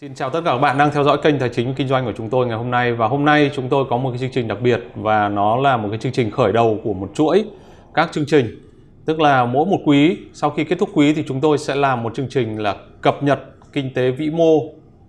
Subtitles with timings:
[0.00, 2.12] Xin chào tất cả các bạn đang theo dõi kênh Tài chính Kinh doanh của
[2.16, 4.48] chúng tôi ngày hôm nay và hôm nay chúng tôi có một cái chương trình
[4.48, 7.44] đặc biệt và nó là một cái chương trình khởi đầu của một chuỗi
[7.94, 8.46] các chương trình.
[9.06, 12.02] Tức là mỗi một quý sau khi kết thúc quý thì chúng tôi sẽ làm
[12.02, 13.40] một chương trình là cập nhật
[13.72, 14.60] kinh tế vĩ mô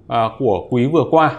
[0.07, 1.31] à, của quý vừa qua.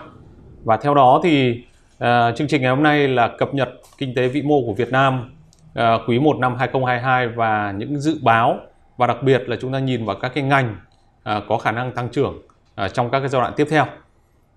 [0.65, 1.65] Và theo đó thì
[1.99, 3.69] à, chương trình ngày hôm nay là cập nhật
[3.99, 5.31] kinh tế vĩ mô của Việt Nam
[5.75, 8.57] à, quý 1 năm 2022 và những dự báo
[8.97, 10.77] và đặc biệt là chúng ta nhìn vào các cái ngành
[11.23, 12.48] à, có khả năng tăng trưởng
[12.79, 13.85] À, trong các cái giai đoạn tiếp theo.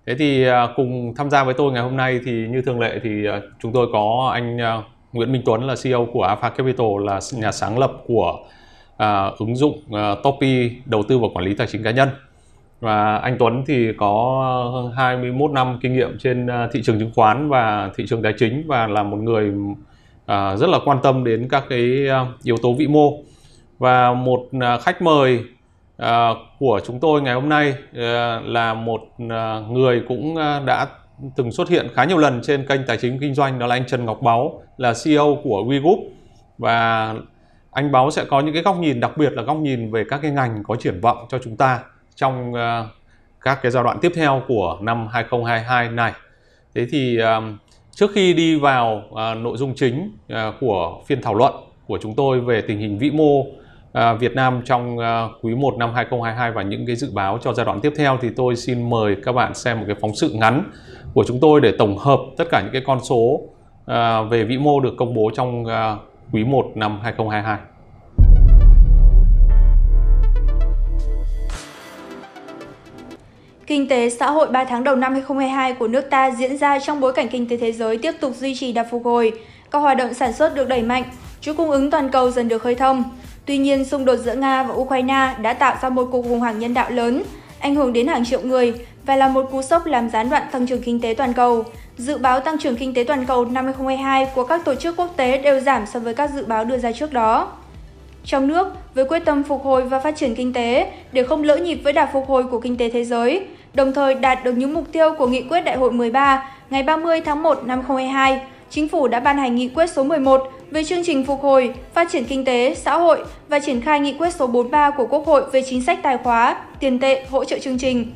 [0.06, 3.00] Thế thì à, cùng tham gia với tôi ngày hôm nay thì như thường lệ
[3.02, 4.58] thì à, chúng tôi có anh
[5.12, 8.38] Nguyễn Minh Tuấn là CEO của Alpha Capital là nhà sáng lập của
[8.92, 12.08] uh, ứng dụng uh, Topi đầu tư và quản lý tài chính cá nhân.
[12.80, 14.42] Và anh Tuấn thì có
[14.74, 18.64] hơn 21 năm kinh nghiệm trên thị trường chứng khoán và thị trường tài chính
[18.66, 19.52] và là một người
[20.28, 22.08] rất là quan tâm đến các cái
[22.42, 23.12] yếu tố vĩ mô.
[23.78, 24.40] Và một
[24.82, 25.44] khách mời
[26.02, 30.86] Ờ, của chúng tôi ngày hôm nay ờ, là một ờ, người cũng đã
[31.36, 33.86] từng xuất hiện khá nhiều lần trên kênh tài chính kinh doanh, đó là anh
[33.86, 35.98] Trần Ngọc Báu, là CEO của WeGroup
[36.58, 37.14] và
[37.70, 40.18] anh Báu sẽ có những cái góc nhìn, đặc biệt là góc nhìn về các
[40.22, 41.80] cái ngành có triển vọng cho chúng ta
[42.14, 42.52] trong
[43.40, 46.12] các cái giai đoạn tiếp theo của năm 2022 này.
[46.74, 47.18] Thế thì
[47.90, 49.02] trước khi đi vào
[49.36, 50.16] nội dung chính
[50.60, 51.54] của phiên thảo luận
[51.86, 53.44] của chúng tôi về tình hình vĩ mô
[53.92, 57.52] À, Việt Nam trong à, quý 1 năm 2022 và những cái dự báo cho
[57.52, 60.30] giai đoạn tiếp theo thì tôi xin mời các bạn xem một cái phóng sự
[60.34, 60.70] ngắn
[61.14, 63.40] của chúng tôi để tổng hợp tất cả những cái con số
[63.86, 65.64] à, về vĩ mô được công bố trong
[66.32, 67.58] quý 1 năm 2022.
[73.66, 77.00] Kinh tế xã hội 3 tháng đầu năm 2022 của nước ta diễn ra trong
[77.00, 79.32] bối cảnh kinh tế thế giới tiếp tục duy trì đà phục hồi,
[79.70, 81.04] các hoạt động sản xuất được đẩy mạnh,
[81.40, 83.04] chuỗi cung ứng toàn cầu dần được khơi thông.
[83.46, 86.58] Tuy nhiên, xung đột giữa Nga và Ukraine đã tạo ra một cuộc khủng hoảng
[86.58, 87.22] nhân đạo lớn,
[87.60, 88.74] ảnh hưởng đến hàng triệu người
[89.06, 91.64] và là một cú sốc làm gián đoạn tăng trưởng kinh tế toàn cầu.
[91.96, 95.16] Dự báo tăng trưởng kinh tế toàn cầu năm 2022 của các tổ chức quốc
[95.16, 97.52] tế đều giảm so với các dự báo đưa ra trước đó.
[98.24, 101.56] Trong nước, với quyết tâm phục hồi và phát triển kinh tế để không lỡ
[101.56, 104.74] nhịp với đà phục hồi của kinh tế thế giới, đồng thời đạt được những
[104.74, 108.40] mục tiêu của Nghị quyết Đại hội 13 ngày 30 tháng 1 năm 2022,
[108.70, 112.08] Chính phủ đã ban hành Nghị quyết số 11 về chương trình phục hồi, phát
[112.10, 115.50] triển kinh tế, xã hội và triển khai Nghị quyết số 43 của Quốc hội
[115.50, 118.12] về chính sách tài khóa, tiền tệ, hỗ trợ chương trình.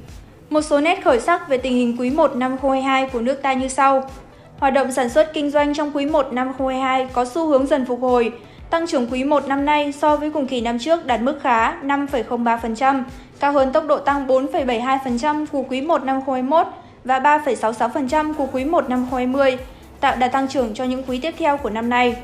[0.51, 3.53] Một số nét khởi sắc về tình hình quý 1 năm 2022 của nước ta
[3.53, 4.11] như sau.
[4.59, 7.85] Hoạt động sản xuất kinh doanh trong quý 1 năm 2022 có xu hướng dần
[7.87, 8.33] phục hồi,
[8.71, 11.83] Tăng trưởng quý 1 năm nay so với cùng kỳ năm trước đạt mức khá
[11.83, 13.03] 5,03%,
[13.41, 16.67] cao hơn tốc độ tăng 4,72% của quý 1 năm 2021
[17.05, 19.59] và 3,66% của quý 1 năm 2020,
[20.01, 22.17] tạo đà tăng trưởng cho những quý tiếp theo của năm nay.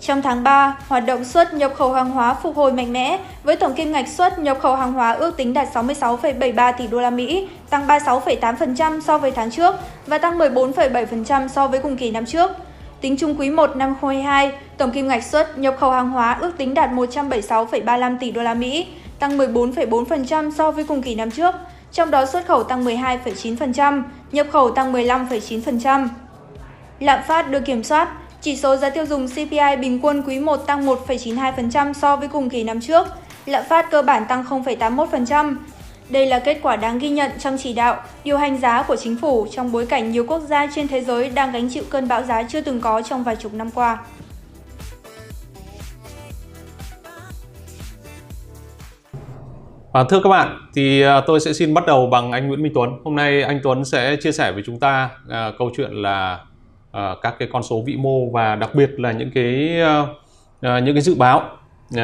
[0.00, 3.56] Trong tháng 3, hoạt động xuất nhập khẩu hàng hóa phục hồi mạnh mẽ với
[3.56, 7.10] tổng kim ngạch xuất nhập khẩu hàng hóa ước tính đạt 66,73 tỷ đô la
[7.10, 9.74] Mỹ, tăng 36,8% so với tháng trước
[10.06, 12.50] và tăng 14,7% so với cùng kỳ năm trước.
[13.00, 16.58] Tính chung quý 1 năm 2022, tổng kim ngạch xuất nhập khẩu hàng hóa ước
[16.58, 18.86] tính đạt 176,35 tỷ đô la Mỹ,
[19.18, 21.54] tăng 14,4% so với cùng kỳ năm trước,
[21.92, 26.08] trong đó xuất khẩu tăng 12,9%, nhập khẩu tăng 15,9%.
[27.00, 28.08] Lạm phát được kiểm soát,
[28.40, 32.50] chỉ số giá tiêu dùng CPI bình quân quý 1 tăng 1,92% so với cùng
[32.50, 33.06] kỳ năm trước,
[33.46, 35.56] lạm phát cơ bản tăng 0,81%,
[36.08, 39.16] đây là kết quả đáng ghi nhận trong chỉ đạo, điều hành giá của chính
[39.16, 42.22] phủ trong bối cảnh nhiều quốc gia trên thế giới đang gánh chịu cơn bão
[42.22, 43.98] giá chưa từng có trong vài chục năm qua.
[49.92, 52.72] À, thưa các bạn, thì à, tôi sẽ xin bắt đầu bằng anh Nguyễn Minh
[52.74, 52.90] Tuấn.
[53.04, 56.38] Hôm nay anh Tuấn sẽ chia sẻ với chúng ta à, câu chuyện là
[56.90, 60.94] Ờ, các cái con số vĩ mô và đặc biệt là những cái uh, những
[60.94, 61.42] cái dự báo
[61.94, 62.00] uh,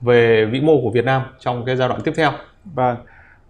[0.00, 2.32] về vĩ mô của Việt Nam trong cái giai đoạn tiếp theo.
[2.64, 2.96] Vâng.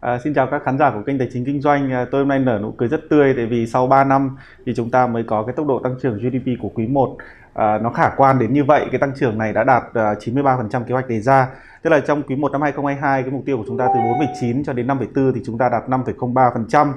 [0.00, 1.92] À, xin chào các khán giả của kênh Tài chính Kinh doanh.
[1.92, 4.36] À, tôi hôm nay nở nụ cười rất tươi tại vì sau 3 năm
[4.66, 7.16] thì chúng ta mới có cái tốc độ tăng trưởng GDP của quý 1
[7.55, 8.87] à, nó khả quan đến như vậy.
[8.91, 11.48] Cái tăng trưởng này đã đạt à, 93% kế hoạch đề ra.
[11.83, 14.65] Tức là trong quý 1 năm 2022 cái mục tiêu của chúng ta từ 4,9
[14.65, 16.92] cho đến 5,4 thì chúng ta đạt 5,03%.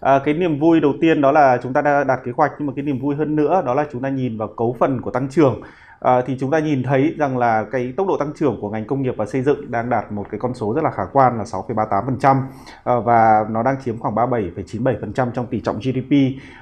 [0.00, 2.66] À, cái niềm vui đầu tiên đó là chúng ta đã đạt kế hoạch nhưng
[2.66, 5.10] mà cái niềm vui hơn nữa đó là chúng ta nhìn vào cấu phần của
[5.10, 5.62] tăng trưởng
[6.00, 8.86] à, thì chúng ta nhìn thấy rằng là cái tốc độ tăng trưởng của ngành
[8.86, 11.38] công nghiệp và xây dựng đang đạt một cái con số rất là khả quan
[11.38, 12.36] là 6,38%
[12.84, 16.12] à, và nó đang chiếm khoảng 37,97% trong tỷ trọng GDP.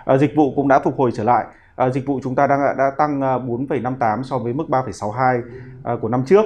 [0.04, 1.44] À, dịch vụ cũng đã phục hồi trở lại.
[1.76, 5.42] À, dịch vụ chúng ta đang đã tăng à, 4,58 so với mức 3,62
[5.84, 6.44] à, của năm trước.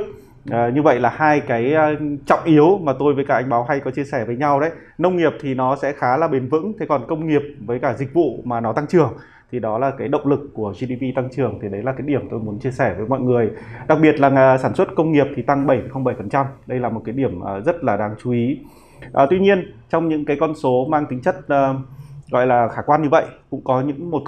[0.50, 1.91] À, như vậy là hai cái à,
[2.27, 4.71] trọng yếu mà tôi với cả anh báo hay có chia sẻ với nhau đấy.
[4.99, 7.94] Nông nghiệp thì nó sẽ khá là bền vững thế còn công nghiệp với cả
[7.94, 9.12] dịch vụ mà nó tăng trưởng
[9.53, 12.29] thì đó là cái động lực của GDP tăng trưởng thì đấy là cái điểm
[12.31, 13.50] tôi muốn chia sẻ với mọi người.
[13.88, 17.15] Đặc biệt là à, sản xuất công nghiệp thì tăng 7,07% đây là một cái
[17.15, 18.59] điểm rất là đáng chú ý.
[19.12, 21.76] À, tuy nhiên trong những cái con số mang tính chất uh,
[22.31, 24.23] gọi là khả quan như vậy cũng có những một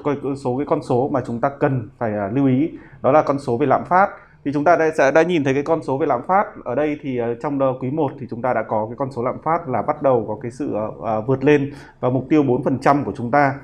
[0.44, 2.70] số cái con số mà chúng ta cần phải uh, lưu ý
[3.02, 4.08] đó là con số về lạm phát
[4.44, 6.74] thì chúng ta đã, sẽ đã nhìn thấy cái con số về lạm phát ở
[6.74, 9.36] đây thì uh, trong quý 1 thì chúng ta đã có cái con số lạm
[9.44, 13.12] phát là bắt đầu có cái sự uh, vượt lên và mục tiêu 4% của
[13.16, 13.54] chúng ta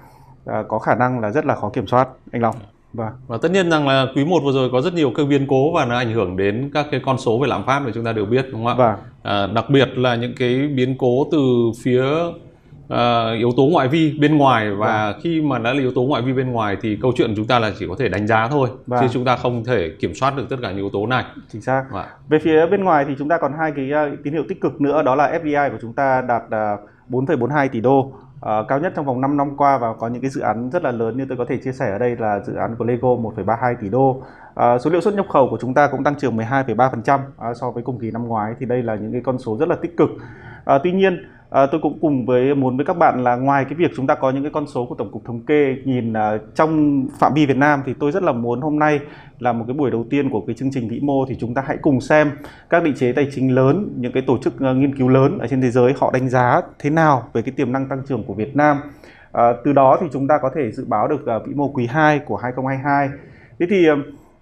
[0.44, 2.54] uh, có khả năng là rất là khó kiểm soát anh Long.
[2.92, 3.12] Vâng.
[3.26, 5.72] Và tất nhiên rằng là quý 1 vừa rồi có rất nhiều các biến cố
[5.72, 8.12] và nó ảnh hưởng đến các cái con số về lạm phát mà chúng ta
[8.12, 8.74] đều biết đúng không ạ?
[8.74, 8.96] Vâng.
[9.22, 11.38] À, đặc biệt là những cái biến cố từ
[11.82, 12.04] phía
[12.92, 15.20] uh, yếu tố ngoại vi bên ngoài và vâng.
[15.22, 17.58] khi mà đã là yếu tố ngoại vi bên ngoài thì câu chuyện chúng ta
[17.58, 19.00] là chỉ có thể đánh giá thôi vâng.
[19.00, 21.62] chứ chúng ta không thể kiểm soát được tất cả những yếu tố này chính
[21.62, 22.06] xác vâng.
[22.28, 24.80] về phía bên ngoài thì chúng ta còn hai cái uh, tín hiệu tích cực
[24.80, 28.92] nữa đó là FDI của chúng ta đạt uh, 4,42 tỷ đô uh, cao nhất
[28.96, 31.24] trong vòng 5 năm qua và có những cái dự án rất là lớn như
[31.28, 34.10] tôi có thể chia sẻ ở đây là dự án của Lego 1,32 tỷ đô.
[34.10, 37.20] Uh, số liệu xuất nhập khẩu của chúng ta cũng tăng trưởng 12,3%
[37.50, 39.68] uh, so với cùng kỳ năm ngoái thì đây là những cái con số rất
[39.68, 40.10] là tích cực.
[40.10, 43.74] Uh, tuy nhiên À, tôi cũng cùng với muốn với các bạn là ngoài cái
[43.74, 46.54] việc chúng ta có những cái con số của tổng cục thống kê nhìn uh,
[46.54, 49.00] trong phạm vi Việt Nam thì tôi rất là muốn hôm nay
[49.38, 51.64] là một cái buổi đầu tiên của cái chương trình vĩ mô thì chúng ta
[51.66, 52.30] hãy cùng xem
[52.70, 55.46] các định chế tài chính lớn những cái tổ chức uh, nghiên cứu lớn ở
[55.46, 58.34] trên thế giới họ đánh giá thế nào về cái tiềm năng tăng trưởng của
[58.34, 58.76] Việt Nam.
[59.30, 61.86] Uh, từ đó thì chúng ta có thể dự báo được uh, vĩ mô quý
[61.86, 63.08] 2 của 2022
[63.58, 63.98] thế thì uh,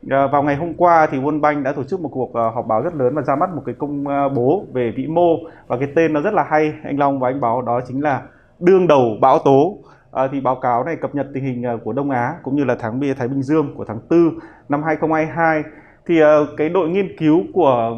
[0.09, 2.83] vào ngày hôm qua thì World Bank đã tổ chức một cuộc uh, họp báo
[2.83, 5.37] rất lớn và ra mắt một cái công uh, bố về vĩ mô.
[5.67, 8.23] Và cái tên nó rất là hay anh Long và anh Báo đó chính là
[8.59, 9.79] đương đầu bão tố.
[10.13, 12.77] À, thì báo cáo này cập nhật tình hình của Đông Á cũng như là
[12.81, 14.39] tháng bia Thái Bình Dương của tháng 4
[14.69, 15.63] năm 2022
[16.07, 17.97] thì uh, cái đội nghiên cứu của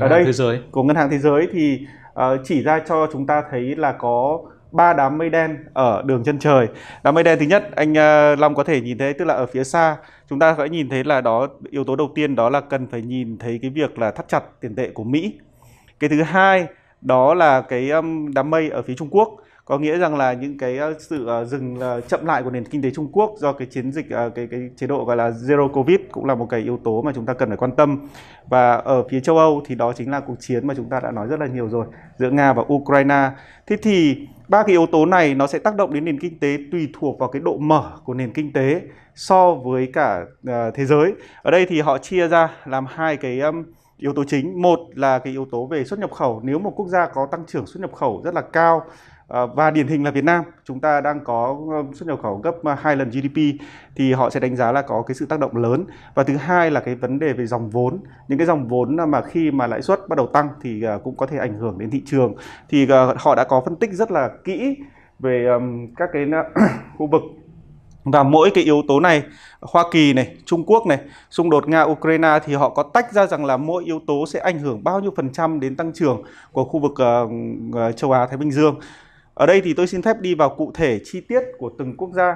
[0.00, 0.60] ở đây thế giới.
[0.70, 4.40] của ngân hàng thế giới thì uh, chỉ ra cho chúng ta thấy là có
[4.74, 6.68] ba đám mây đen ở đường chân trời.
[7.02, 9.46] Đám mây đen thứ nhất, anh ờ, Long có thể nhìn thấy, tức là ở
[9.46, 9.96] phía xa.
[10.30, 13.02] Chúng ta sẽ nhìn thấy là đó, yếu tố đầu tiên đó là cần phải
[13.02, 15.34] nhìn thấy cái việc là thắt chặt tiền tệ của Mỹ.
[16.00, 16.66] Cái thứ hai,
[17.00, 17.90] đó là cái
[18.34, 19.28] đám mây ở phía Trung Quốc
[19.64, 22.64] có nghĩa rằng là những cái ờ, sự ờ, dừng ờ, chậm lại của nền
[22.64, 25.68] kinh tế Trung Quốc do cái chiến dịch cái cái chế độ gọi là zero
[25.68, 28.08] covid cũng là một cái yếu tố mà chúng ta cần phải quan tâm.
[28.48, 31.10] Và ở phía châu Âu thì đó chính là cuộc chiến mà chúng ta đã
[31.10, 31.86] nói rất là nhiều rồi,
[32.18, 33.30] giữa Nga và Ukraine.
[33.66, 36.58] Thế thì ba cái yếu tố này nó sẽ tác động đến nền kinh tế
[36.72, 38.80] tùy thuộc vào cái độ mở của nền kinh tế
[39.14, 40.24] so với cả
[40.74, 41.12] thế giới.
[41.42, 43.40] Ở đây thì họ chia ra làm hai cái
[43.98, 44.62] yếu tố chính.
[44.62, 46.40] Một là cái yếu tố về xuất nhập khẩu.
[46.44, 48.82] Nếu một quốc gia có tăng trưởng xuất nhập khẩu rất là cao
[49.28, 50.44] Ờ, và điển hình là Việt Nam.
[50.64, 53.64] Chúng ta đang có ờ, xuất nhập khẩu gấp ờ, hai lần GDP
[53.96, 55.84] thì họ sẽ đánh giá là có cái sự tác động lớn.
[56.14, 57.98] Và thứ hai là cái vấn đề về dòng vốn.
[58.28, 61.26] Những cái dòng vốn mà khi mà lãi suất bắt đầu tăng thì cũng có
[61.26, 62.34] thể ảnh hưởng đến thị trường.
[62.68, 62.86] Thì
[63.16, 64.76] họ đã có phân tích rất là kỹ
[65.18, 65.46] về
[65.96, 66.26] các cái
[66.98, 67.22] khu vực.
[68.04, 69.22] Và mỗi cái yếu tố này
[69.60, 70.98] Hoa Kỳ này, Trung Quốc này,
[71.30, 74.40] xung đột Nga Ukraine thì họ có tách ra rằng là mỗi yếu tố sẽ
[74.40, 76.22] ảnh hưởng bao nhiêu phần trăm đến tăng trưởng
[76.52, 78.80] của khu vực uh, châu Á Thái Bình Dương.
[79.34, 82.10] Ở đây thì tôi xin phép đi vào cụ thể chi tiết của từng quốc
[82.12, 82.34] gia.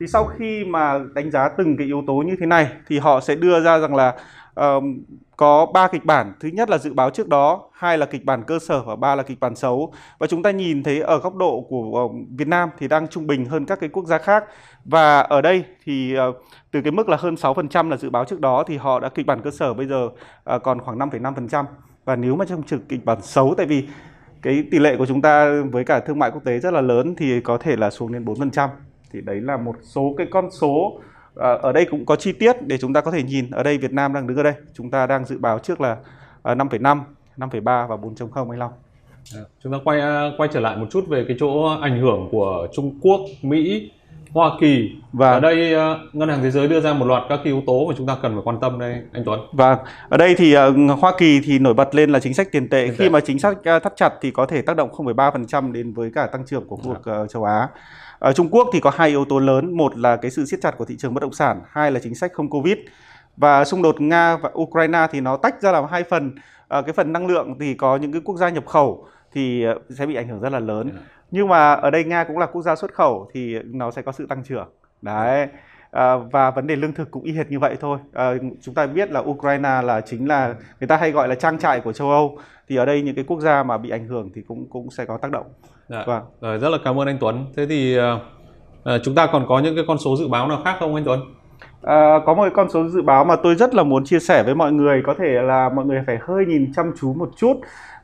[0.00, 3.20] Thì sau khi mà đánh giá từng cái yếu tố như thế này thì họ
[3.20, 4.14] sẽ đưa ra rằng là
[4.54, 5.04] um,
[5.36, 6.32] có ba kịch bản.
[6.40, 9.14] Thứ nhất là dự báo trước đó, hai là kịch bản cơ sở và ba
[9.14, 9.92] là kịch bản xấu.
[10.18, 13.44] Và chúng ta nhìn thấy ở góc độ của Việt Nam thì đang trung bình
[13.44, 14.44] hơn các cái quốc gia khác.
[14.84, 16.36] Và ở đây thì uh,
[16.70, 19.26] từ cái mức là hơn 6% là dự báo trước đó thì họ đã kịch
[19.26, 21.64] bản cơ sở bây giờ uh, còn khoảng 5,5%.
[22.04, 23.88] Và nếu mà trong trực kịch bản xấu tại vì
[24.42, 27.14] cái tỷ lệ của chúng ta với cả thương mại quốc tế rất là lớn
[27.16, 28.68] thì có thể là xuống đến 4%.
[29.12, 31.00] Thì đấy là một số cái con số
[31.36, 33.50] à, ở đây cũng có chi tiết để chúng ta có thể nhìn.
[33.50, 35.96] Ở đây Việt Nam đang đứng ở đây, chúng ta đang dự báo trước là
[36.42, 37.00] à, 5,5,
[37.36, 38.72] 5,3 và 4.0 anh Long.
[39.24, 42.28] Dạ, chúng ta quay à, quay trở lại một chút về cái chỗ ảnh hưởng
[42.30, 43.90] của Trung Quốc, Mỹ
[44.32, 47.40] Hoa Kỳ và ở đây uh, ngân hàng thế giới đưa ra một loạt các
[47.44, 49.40] yếu tố mà chúng ta cần phải quan tâm đây anh Tuấn.
[49.52, 52.68] Và ở đây thì uh, Hoa Kỳ thì nổi bật lên là chính sách tiền
[52.68, 53.10] tệ tiền khi tệ.
[53.10, 56.26] mà chính sách uh, thắt chặt thì có thể tác động 0,3% đến với cả
[56.26, 57.68] tăng trưởng của khu vực uh, châu Á.
[58.18, 60.78] Ở Trung Quốc thì có hai yếu tố lớn, một là cái sự siết chặt
[60.78, 62.78] của thị trường bất động sản, hai là chính sách không Covid.
[63.36, 66.34] Và xung đột Nga và Ukraine thì nó tách ra làm hai phần.
[66.70, 70.14] Cái phần năng lượng thì có những cái quốc gia nhập khẩu thì sẽ bị
[70.14, 70.90] ảnh hưởng rất là lớn.
[71.30, 74.12] Nhưng mà ở đây nga cũng là quốc gia xuất khẩu thì nó sẽ có
[74.12, 74.68] sự tăng trưởng.
[75.02, 75.48] Đấy.
[75.90, 77.98] À, và vấn đề lương thực cũng y hệt như vậy thôi.
[78.12, 78.32] À,
[78.62, 81.80] chúng ta biết là ukraine là chính là người ta hay gọi là trang trại
[81.80, 82.38] của châu âu.
[82.68, 85.04] Thì ở đây những cái quốc gia mà bị ảnh hưởng thì cũng cũng sẽ
[85.04, 85.46] có tác động.
[85.88, 86.04] Dạ.
[86.06, 86.22] vâng.
[86.40, 87.46] rồi rất là cảm ơn anh tuấn.
[87.56, 90.76] Thế thì uh, chúng ta còn có những cái con số dự báo nào khác
[90.80, 91.20] không anh tuấn?
[91.82, 94.54] À, có một con số dự báo mà tôi rất là muốn chia sẻ với
[94.54, 95.02] mọi người.
[95.06, 97.54] Có thể là mọi người phải hơi nhìn chăm chú một chút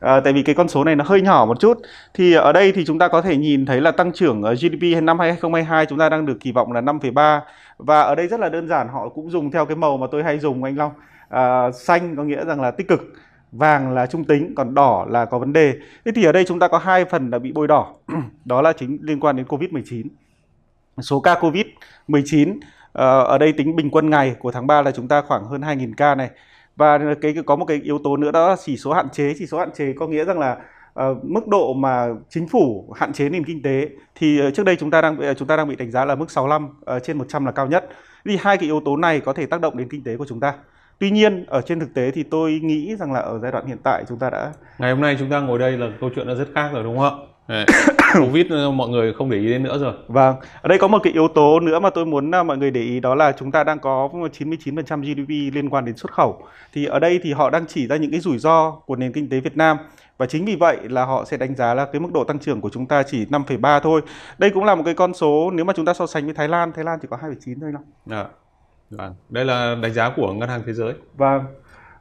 [0.04, 1.78] à, tại vì cái con số này nó hơi nhỏ một chút.
[2.14, 5.02] Thì ở đây thì chúng ta có thể nhìn thấy là tăng trưởng ờ, GDP
[5.02, 7.40] năm 2022 chúng ta đang được kỳ vọng là 5,3
[7.78, 10.22] và ở đây rất là đơn giản họ cũng dùng theo cái màu mà tôi
[10.22, 10.92] hay dùng anh Long.
[11.28, 13.00] À, xanh có nghĩa rằng là tích cực
[13.52, 15.74] vàng là trung tính còn đỏ là có vấn đề.
[16.04, 17.94] Thế thì ở đây chúng ta có hai phần là bị bôi đỏ.
[18.44, 20.08] Đó là chính liên quan đến covid 19
[21.02, 21.66] số ca covid
[22.08, 22.60] 19
[22.92, 25.92] ở đây tính bình quân ngày của tháng 3 là chúng ta khoảng hơn 2.000
[25.96, 26.30] ca này
[26.76, 29.46] và cái có một cái yếu tố nữa đó là chỉ số hạn chế chỉ
[29.46, 30.56] số hạn chế có nghĩa rằng là
[31.00, 34.76] uh, mức độ mà chính phủ hạn chế nền kinh tế thì uh, trước đây
[34.76, 36.64] chúng ta đang ờ, chúng ta đang bị đánh giá là mức 65
[36.96, 37.88] uh, trên 100 là cao nhất.
[38.24, 40.40] Thì hai cái yếu tố này có thể tác động đến kinh tế của chúng
[40.40, 40.54] ta.
[40.98, 43.78] Tuy nhiên ở trên thực tế thì tôi nghĩ rằng là ở giai đoạn hiện
[43.84, 46.34] tại chúng ta đã ngày hôm nay chúng ta ngồi đây là câu chuyện đã
[46.34, 47.33] rất khác rồi đúng không ạ?
[48.14, 49.94] Covid mọi người không để ý đến nữa rồi.
[50.08, 52.80] Vâng, ở đây có một cái yếu tố nữa mà tôi muốn mọi người để
[52.80, 56.42] ý đó là chúng ta đang có 99% GDP liên quan đến xuất khẩu.
[56.72, 59.28] Thì ở đây thì họ đang chỉ ra những cái rủi ro của nền kinh
[59.28, 59.76] tế Việt Nam
[60.18, 62.60] và chính vì vậy là họ sẽ đánh giá là cái mức độ tăng trưởng
[62.60, 64.00] của chúng ta chỉ 5,3 thôi.
[64.38, 66.48] Đây cũng là một cái con số nếu mà chúng ta so sánh với Thái
[66.48, 67.82] Lan, Thái Lan chỉ có 2,9 thôi đâu.
[68.18, 68.26] À,
[68.90, 69.14] vâng.
[69.28, 70.94] Đây là đánh giá của ngân hàng thế giới.
[71.16, 71.44] Vâng.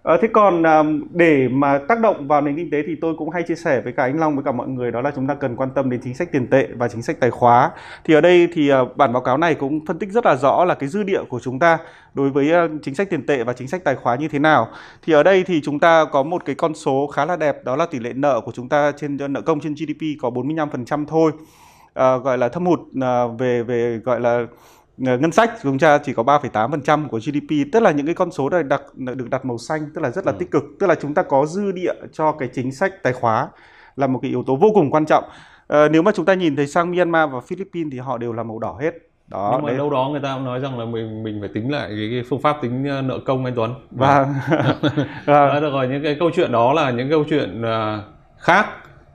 [0.03, 3.29] À, thế còn à, để mà tác động vào nền kinh tế thì tôi cũng
[3.29, 5.33] hay chia sẻ với cả anh Long với cả mọi người đó là chúng ta
[5.33, 7.71] cần quan tâm đến chính sách tiền tệ và chính sách tài khóa.
[8.03, 10.65] Thì ở đây thì à, bản báo cáo này cũng phân tích rất là rõ
[10.65, 11.77] là cái dư địa của chúng ta
[12.13, 14.67] đối với à, chính sách tiền tệ và chính sách tài khóa như thế nào.
[15.01, 17.75] Thì ở đây thì chúng ta có một cái con số khá là đẹp đó
[17.75, 21.05] là tỷ lệ nợ của chúng ta trên à, nợ công trên GDP có 45%
[21.05, 21.31] thôi.
[21.93, 24.45] À, gọi là thâm hụt à, về về gọi là
[24.97, 28.49] ngân sách chúng ta chỉ có 3,8% của GDP tức là những cái con số
[28.49, 30.35] này đặt được đặt màu xanh tức là rất là ừ.
[30.39, 30.63] tích cực.
[30.79, 33.49] Tức là chúng ta có dư địa cho cái chính sách tài khóa
[33.95, 35.23] là một cái yếu tố vô cùng quan trọng.
[35.67, 38.43] À, nếu mà chúng ta nhìn thấy sang Myanmar và Philippines thì họ đều là
[38.43, 38.93] màu đỏ hết.
[39.27, 39.77] Đó nhưng mà đấy.
[39.77, 42.23] đâu đó người ta cũng nói rằng là mình mình phải tính lại cái, cái
[42.29, 43.73] phương pháp tính ờ, nợ công anh Tuấn.
[43.91, 44.33] Vâng.
[45.25, 48.03] Vâng được rồi những cái câu chuyện đó là những câu chuyện uh,
[48.37, 48.65] khác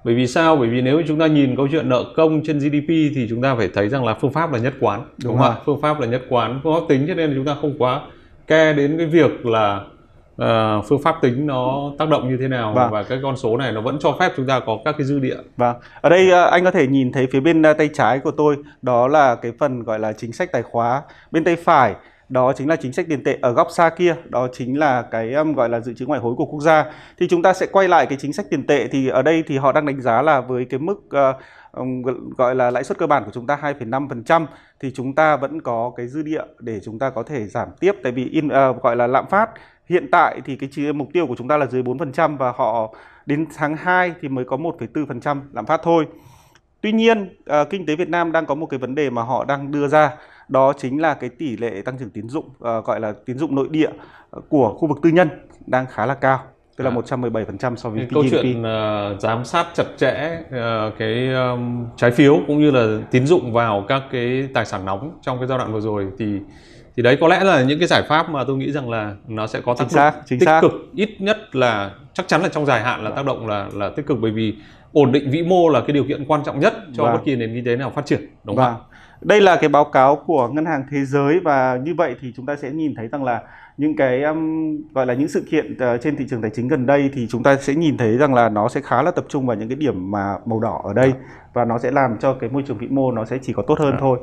[0.05, 2.89] bởi vì sao bởi vì nếu chúng ta nhìn câu chuyện nợ công trên GDP
[2.89, 5.51] thì chúng ta phải thấy rằng là phương pháp là nhất quán đúng, đúng không
[5.51, 7.75] ạ phương pháp là nhất quán phương pháp tính cho nên là chúng ta không
[7.79, 8.01] quá
[8.47, 9.81] ke đến cái việc là
[10.43, 12.91] uh, phương pháp tính nó tác động như thế nào vâng.
[12.91, 15.19] và cái con số này nó vẫn cho phép chúng ta có các cái dư
[15.19, 15.37] địa.
[15.57, 15.77] Vâng.
[16.01, 18.57] Ở đây uh, anh có thể nhìn thấy phía bên uh, tay trái của tôi
[18.83, 21.03] đó là cái phần gọi là chính sách tài khóa.
[21.31, 21.95] Bên tay phải
[22.29, 24.17] đó chính là chính sách tiền tệ ở góc xa kia.
[24.25, 26.85] Đó chính là cái um, gọi là dự trữ ngoại hối của quốc gia.
[27.19, 28.89] Thì chúng ta sẽ quay lại cái chính sách tiền tệ.
[28.89, 32.71] Thì ở đây thì họ đang đánh giá là với cái mức uh, gọi là
[32.71, 34.47] lãi suất cơ bản của chúng ta 2,5%
[34.81, 37.93] thì chúng ta vẫn có cái dư địa để chúng ta có thể giảm tiếp.
[38.03, 39.51] Tại vì in uh, gọi là lạm phát
[39.89, 42.95] hiện tại thì cái mục tiêu của chúng ta là dưới 4% và họ
[43.27, 46.07] đến tháng 2 thì mới có 1,4% lạm phát thôi.
[46.81, 49.45] Tuy nhiên, uh, kinh tế Việt Nam đang có một cái vấn đề mà họ
[49.45, 50.11] đang đưa ra
[50.49, 53.55] đó chính là cái tỷ lệ tăng trưởng tín dụng uh, gọi là tín dụng
[53.55, 53.91] nội địa
[54.49, 55.29] của khu vực tư nhân
[55.67, 56.41] đang khá là cao
[56.77, 56.95] tức là à.
[56.95, 62.39] 117% so với câu chuyện uh, giám sát chặt chẽ uh, cái um, trái phiếu
[62.47, 65.73] cũng như là tín dụng vào các cái tài sản nóng trong cái giai đoạn
[65.73, 66.39] vừa rồi thì
[66.97, 69.47] thì đấy có lẽ là những cái giải pháp mà tôi nghĩ rằng là nó
[69.47, 70.61] sẽ có tác chính xác, động chính tích xác.
[70.61, 73.89] cực ít nhất là chắc chắn là trong dài hạn là tác động là là
[73.89, 74.55] tích cực bởi vì
[74.93, 77.13] ổn định vĩ mô là cái điều kiện quan trọng nhất cho vâng.
[77.13, 78.75] bất kỳ nền kinh tế nào phát triển đúng không?
[79.21, 82.47] Đây là cái báo cáo của Ngân hàng Thế giới và như vậy thì chúng
[82.47, 83.43] ta sẽ nhìn thấy rằng là
[83.77, 86.87] những cái um, gọi là những sự kiện uh, trên thị trường tài chính gần
[86.87, 89.47] đây thì chúng ta sẽ nhìn thấy rằng là nó sẽ khá là tập trung
[89.47, 91.13] vào những cái điểm mà màu đỏ ở đây
[91.53, 93.79] và nó sẽ làm cho cái môi trường vĩ mô nó sẽ chỉ có tốt
[93.79, 94.19] hơn thôi.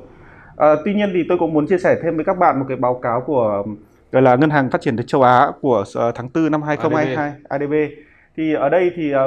[0.58, 2.78] À, tuy nhiên thì tôi cũng muốn chia sẻ thêm với các bạn một cái
[2.78, 3.64] báo cáo của
[4.12, 7.72] gọi là Ngân hàng Phát triển châu Á của uh, tháng 4 năm 2022 ADB.
[7.72, 7.74] ADB
[8.38, 9.20] thì ở đây thì uh,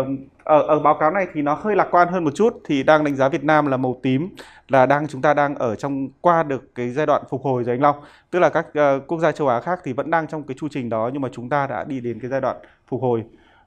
[0.49, 2.61] ở, ở báo cáo này thì nó hơi lạc quan hơn một chút.
[2.65, 4.29] Thì đang đánh giá Việt Nam là màu tím
[4.69, 7.75] là đang chúng ta đang ở trong qua được cái giai đoạn phục hồi rồi
[7.75, 7.97] anh Long.
[8.31, 10.69] Tức là các uh, quốc gia châu Á khác thì vẫn đang trong cái chu
[10.71, 12.57] trình đó nhưng mà chúng ta đã đi đến cái giai đoạn
[12.89, 13.25] phục hồi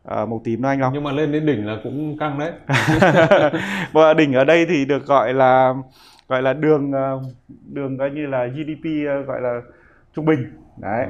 [0.08, 0.94] uh, màu tím đó anh Long.
[0.94, 2.52] Nhưng mà lên đến đỉnh là cũng căng đấy.
[3.92, 5.74] Và đỉnh ở đây thì được gọi là
[6.28, 6.92] gọi là đường
[7.66, 8.86] đường coi như là GDP
[9.28, 9.62] gọi là
[10.16, 10.52] trung bình.
[10.78, 11.08] Đấy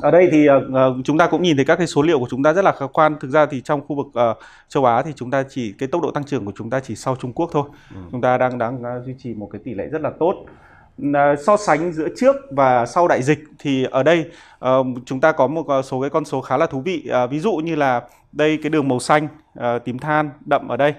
[0.00, 2.42] ở đây thì uh, chúng ta cũng nhìn thấy các cái số liệu của chúng
[2.42, 3.16] ta rất là khả quan.
[3.20, 4.38] Thực ra thì trong khu vực uh,
[4.68, 6.96] châu Á thì chúng ta chỉ cái tốc độ tăng trưởng của chúng ta chỉ
[6.96, 7.68] sau Trung Quốc thôi.
[7.94, 8.00] Ừ.
[8.12, 10.34] chúng ta đang đang uh, duy trì một cái tỷ lệ rất là tốt.
[11.46, 14.30] So sánh giữa trước và sau đại dịch thì ở đây
[14.64, 17.08] uh, chúng ta có một số cái con số khá là thú vị.
[17.24, 18.02] Uh, ví dụ như là
[18.32, 19.28] đây cái đường màu xanh
[19.58, 20.94] uh, tím than đậm ở đây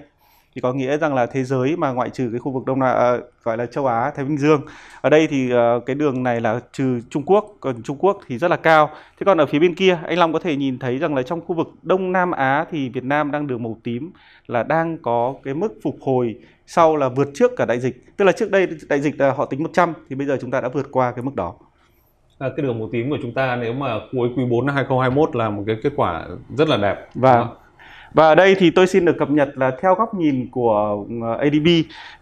[0.57, 3.17] thì có nghĩa rằng là thế giới mà ngoại trừ cái khu vực đông nam
[3.17, 4.61] uh, gọi là châu Á Thái Bình Dương
[5.01, 8.37] ở đây thì uh, cái đường này là trừ Trung Quốc còn Trung Quốc thì
[8.37, 8.89] rất là cao.
[9.19, 11.41] Thế còn ở phía bên kia anh Long có thể nhìn thấy rằng là trong
[11.41, 14.11] khu vực Đông Nam Á thì Việt Nam đang đường màu tím
[14.47, 16.35] là đang có cái mức phục hồi
[16.67, 18.17] sau là vượt trước cả đại dịch.
[18.17, 20.61] Tức là trước đây đại dịch là họ tính 100 thì bây giờ chúng ta
[20.61, 21.53] đã vượt qua cái mức đó.
[22.39, 25.35] À, cái đường màu tím của chúng ta nếu mà cuối quý 4 năm 2021
[25.35, 27.47] là một cái kết quả rất là đẹp và vâng.
[28.13, 31.33] Và ở đây thì tôi xin được cập nhật là theo góc nhìn của ờ,
[31.37, 31.67] ADB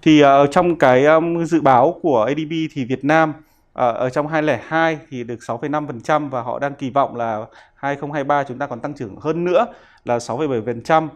[0.02, 3.34] thì uh, trong cái um, dự báo của ADB thì Việt Nam
[3.74, 8.58] ở, ở trong 2002 thì được 6,5% và họ đang kỳ vọng là 2023 chúng
[8.58, 9.66] ta còn tăng trưởng hơn nữa
[10.06, 11.08] là 6,7%.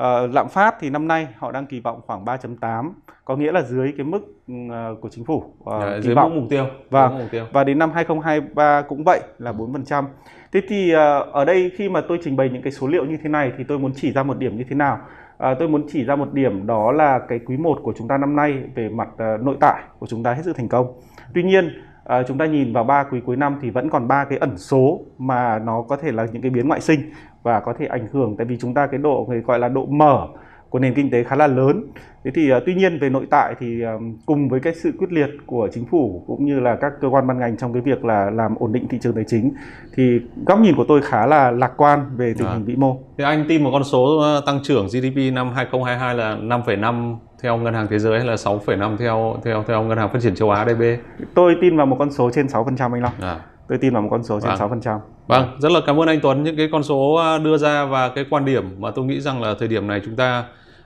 [0.00, 2.92] Uh, lạm phát thì năm nay họ đang kỳ vọng khoảng 3.8
[3.24, 4.18] có nghĩa là dưới cái mức
[4.52, 7.46] uh, của chính phủ uh, à, kỳ dưới vọng mức mục tiêu và mục tiêu.
[7.52, 10.04] và đến năm 2023 cũng vậy là 4%.
[10.52, 10.98] Thế thì uh,
[11.32, 13.64] ở đây khi mà tôi trình bày những cái số liệu như thế này thì
[13.64, 14.98] tôi muốn chỉ ra một điểm như thế nào?
[15.38, 18.18] À, tôi muốn chỉ ra một điểm đó là cái quý 1 của chúng ta
[18.18, 21.00] năm nay về mặt uh, nội tại của chúng ta hết sức thành công.
[21.34, 24.24] Tuy nhiên à, chúng ta nhìn vào ba quý cuối năm thì vẫn còn ba
[24.24, 27.00] cái ẩn số mà nó có thể là những cái biến ngoại sinh
[27.42, 29.86] và có thể ảnh hưởng tại vì chúng ta cái độ người gọi là độ
[29.86, 30.26] mở
[30.70, 31.84] của nền kinh tế khá là lớn.
[32.24, 35.12] Thế thì uh, tuy nhiên về nội tại thì um, cùng với cái sự quyết
[35.12, 38.04] liệt của chính phủ cũng như là các cơ quan ban ngành trong cái việc
[38.04, 39.52] là làm ổn định thị trường tài chính
[39.96, 42.52] thì góc nhìn của tôi khá là lạc quan về tình à.
[42.52, 42.98] hình vĩ mô.
[43.18, 47.74] Thì anh tin một con số tăng trưởng GDP năm 2022 là 5,5 theo ngân
[47.74, 50.64] hàng thế giới hay là 6,5 theo theo theo ngân hàng phát triển châu Á
[50.64, 50.82] DB?
[51.34, 53.12] Tôi tin vào một con số trên 6% anh Long.
[53.20, 53.40] À.
[53.68, 54.80] Tôi tin vào một con số trên vâng.
[54.80, 54.98] 6%.
[55.26, 58.08] Vâng, rất là cảm ơn anh Tuấn những cái con số à, đưa ra và
[58.08, 60.44] cái quan điểm mà tôi nghĩ rằng là thời điểm này chúng ta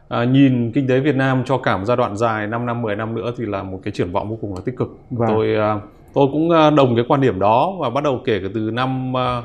[0.08, 2.96] à, nhìn kinh tế Việt Nam cho cả một giai đoạn dài 5 năm 10
[2.96, 4.88] năm nữa thì là một cái triển vọng vô cùng là tích cực.
[5.10, 5.28] Vâng.
[5.28, 5.76] Tôi à,
[6.14, 9.42] tôi cũng à, đồng cái quan điểm đó và bắt đầu kể từ năm à,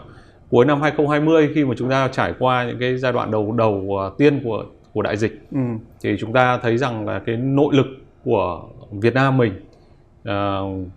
[0.50, 4.00] cuối năm 2020 khi mà chúng ta trải qua những cái giai đoạn đầu đầu
[4.17, 4.63] tiên của
[4.95, 5.59] của đại dịch ừ.
[6.01, 7.85] thì chúng ta thấy rằng là cái nội lực
[8.23, 9.53] của Việt Nam mình
[10.29, 10.87] uh,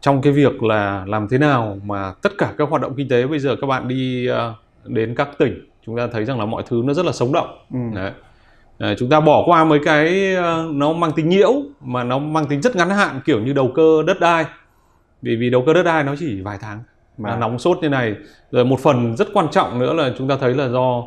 [0.00, 3.26] trong cái việc là làm thế nào mà tất cả các hoạt động kinh tế
[3.26, 4.36] bây giờ các bạn đi uh,
[4.90, 7.58] đến các tỉnh chúng ta thấy rằng là mọi thứ nó rất là sống động
[7.72, 7.78] ừ.
[7.94, 8.12] Đấy.
[8.78, 12.46] À, chúng ta bỏ qua mấy cái uh, nó mang tính nhiễu mà nó mang
[12.46, 14.44] tính rất ngắn hạn kiểu như đầu cơ đất đai
[15.22, 16.82] vì vì đầu cơ đất đai nó chỉ vài tháng
[17.18, 18.14] mà nóng sốt như này
[18.50, 21.02] rồi một phần rất quan trọng nữa là chúng ta thấy là do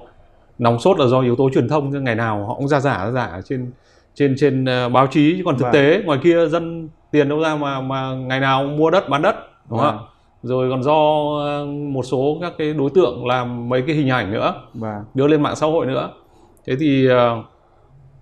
[0.60, 3.12] nóng sốt là do yếu tố truyền thông ngày nào họ cũng ra giả ra
[3.12, 3.72] giả trên
[4.16, 5.74] trên trên uh, báo chí chứ còn thực vâng.
[5.74, 9.36] tế ngoài kia dân tiền đâu ra mà mà ngày nào mua đất bán đất
[9.70, 9.98] đúng vâng.
[9.98, 10.06] không
[10.44, 14.32] rồi còn do uh, một số các cái đối tượng làm mấy cái hình ảnh
[14.32, 15.04] nữa vâng.
[15.14, 16.10] đưa lên mạng xã hội nữa
[16.68, 17.46] thế thì uh,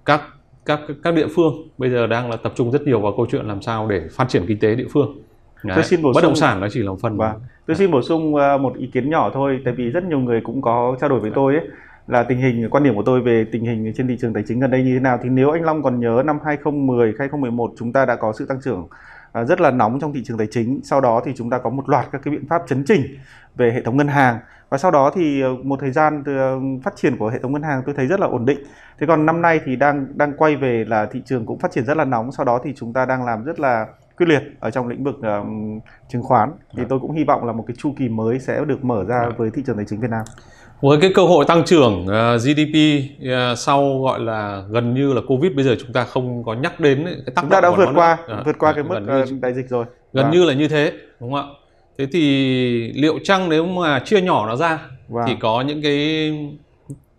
[0.05, 0.21] các
[0.65, 3.45] các các địa phương bây giờ đang là tập trung rất nhiều vào câu chuyện
[3.45, 5.17] làm sao để phát triển kinh tế địa phương
[5.63, 5.75] Đấy.
[5.75, 7.39] tôi xin bổ bất động sản nó chỉ là một phần vâng.
[7.67, 10.61] tôi xin bổ sung một ý kiến nhỏ thôi tại vì rất nhiều người cũng
[10.61, 11.67] có trao đổi với tôi ấy
[12.07, 14.59] là tình hình quan điểm của tôi về tình hình trên thị trường tài chính
[14.59, 15.19] gần đây như thế nào?
[15.23, 18.61] Thì nếu anh Long còn nhớ năm 2010 2011 chúng ta đã có sự tăng
[18.61, 18.87] trưởng
[19.31, 20.79] à, rất là nóng trong thị trường tài chính.
[20.83, 23.01] Sau đó thì chúng ta có một loạt các cái biện pháp chấn chỉnh
[23.55, 24.39] về hệ thống ngân hàng.
[24.69, 27.63] Và sau đó thì ờ, một thời gian ờ, phát triển của hệ thống ngân
[27.63, 28.59] hàng tôi thấy rất là ổn định.
[28.99, 31.85] Thế còn năm nay thì đang đang quay về là thị trường cũng phát triển
[31.85, 32.31] rất là nóng.
[32.31, 33.85] Sau đó thì chúng ta đang làm rất là
[34.17, 36.51] quyết liệt ở trong lĩnh vực um, chứng khoán.
[36.77, 39.29] Thì tôi cũng hy vọng là một cái chu kỳ mới sẽ được mở ra
[39.37, 40.25] với thị trường tài chính Việt Nam
[40.81, 44.93] với cái cơ hội tăng trưởng uh, ờ, GDP uh, ờ, sau gọi là gần
[44.93, 47.61] như là Covid bây giờ chúng ta không có nhắc đến cái tác chúng ta
[47.61, 49.85] đã vượt qua à, vượt qua cái mức như, uh, đại dịch rồi.
[50.13, 50.31] Gần và...
[50.31, 51.55] như là như thế đúng không ạ?
[51.97, 55.23] Thế thì liệu chăng nếu mà chia nhỏ nó ra và...
[55.27, 56.31] thì có những cái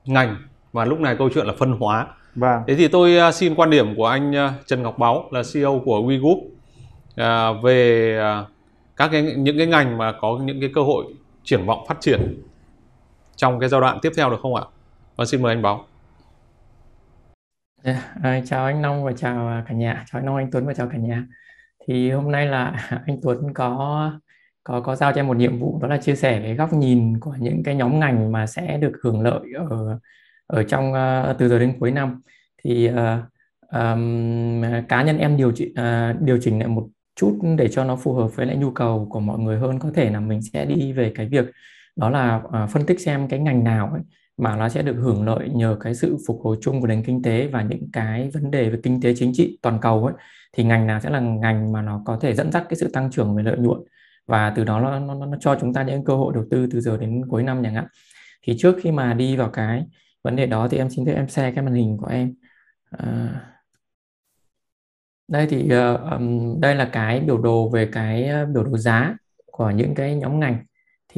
[0.05, 0.37] ngành
[0.73, 2.07] và lúc này câu chuyện là phân hóa.
[2.35, 2.63] Và...
[2.67, 4.33] thế thì tôi xin quan điểm của anh
[4.67, 8.21] Trần Ngọc Báu là CEO của WeGroup uh, về
[8.97, 11.05] các cái những cái ngành mà có những cái cơ hội
[11.45, 12.43] triển vọng phát triển
[13.39, 14.63] trong cái giai đoạn tiếp theo được không ạ?
[15.17, 15.87] Và xin mời anh Báo.
[17.83, 20.75] Yeah, à, chào anh Long và chào cả nhà, chào anh Long, anh Tuấn và
[20.75, 21.27] chào cả nhà.
[21.87, 24.13] Thì hôm nay là anh Tuấn có
[24.65, 27.21] có có giao cho em một nhiệm vụ đó là chia sẻ cái góc nhìn
[27.21, 29.99] của những cái nhóm ngành mà sẽ được hưởng lợi ở
[30.47, 32.21] ở trong uh, từ giờ đến cuối năm.
[32.65, 32.97] Thì uh,
[33.73, 37.97] um, cá nhân em điều chỉnh uh, điều chỉnh lại một chút để cho nó
[37.97, 40.65] phù hợp với lại nhu cầu của mọi người hơn có thể là mình sẽ
[40.65, 41.45] đi về cái việc
[41.99, 44.03] đó là uh, phân tích xem cái ngành nào ấy,
[44.37, 47.23] mà nó sẽ được hưởng lợi nhờ cái sự phục hồi chung của nền kinh
[47.23, 50.15] tế và những cái vấn đề về kinh tế chính trị toàn cầu ấy.
[50.57, 53.11] Thì ngành nào sẽ là ngành mà nó có thể dẫn dắt cái sự tăng
[53.11, 53.81] trưởng về lợi nhuận
[54.27, 56.81] và từ đó nó, nó, nó cho chúng ta những cơ hội đầu tư từ
[56.81, 57.87] giờ đến cuối năm chẳng hạn.
[58.43, 59.85] Thì trước khi mà đi vào cái
[60.23, 62.35] vấn đề đó thì em xin phép em share cái màn hình của em.
[62.91, 63.41] À,
[65.29, 69.17] đây thì uh, um, đây là cái biểu đồ về cái ờ, biểu đồ giá
[69.47, 70.65] của những cái nhóm ngành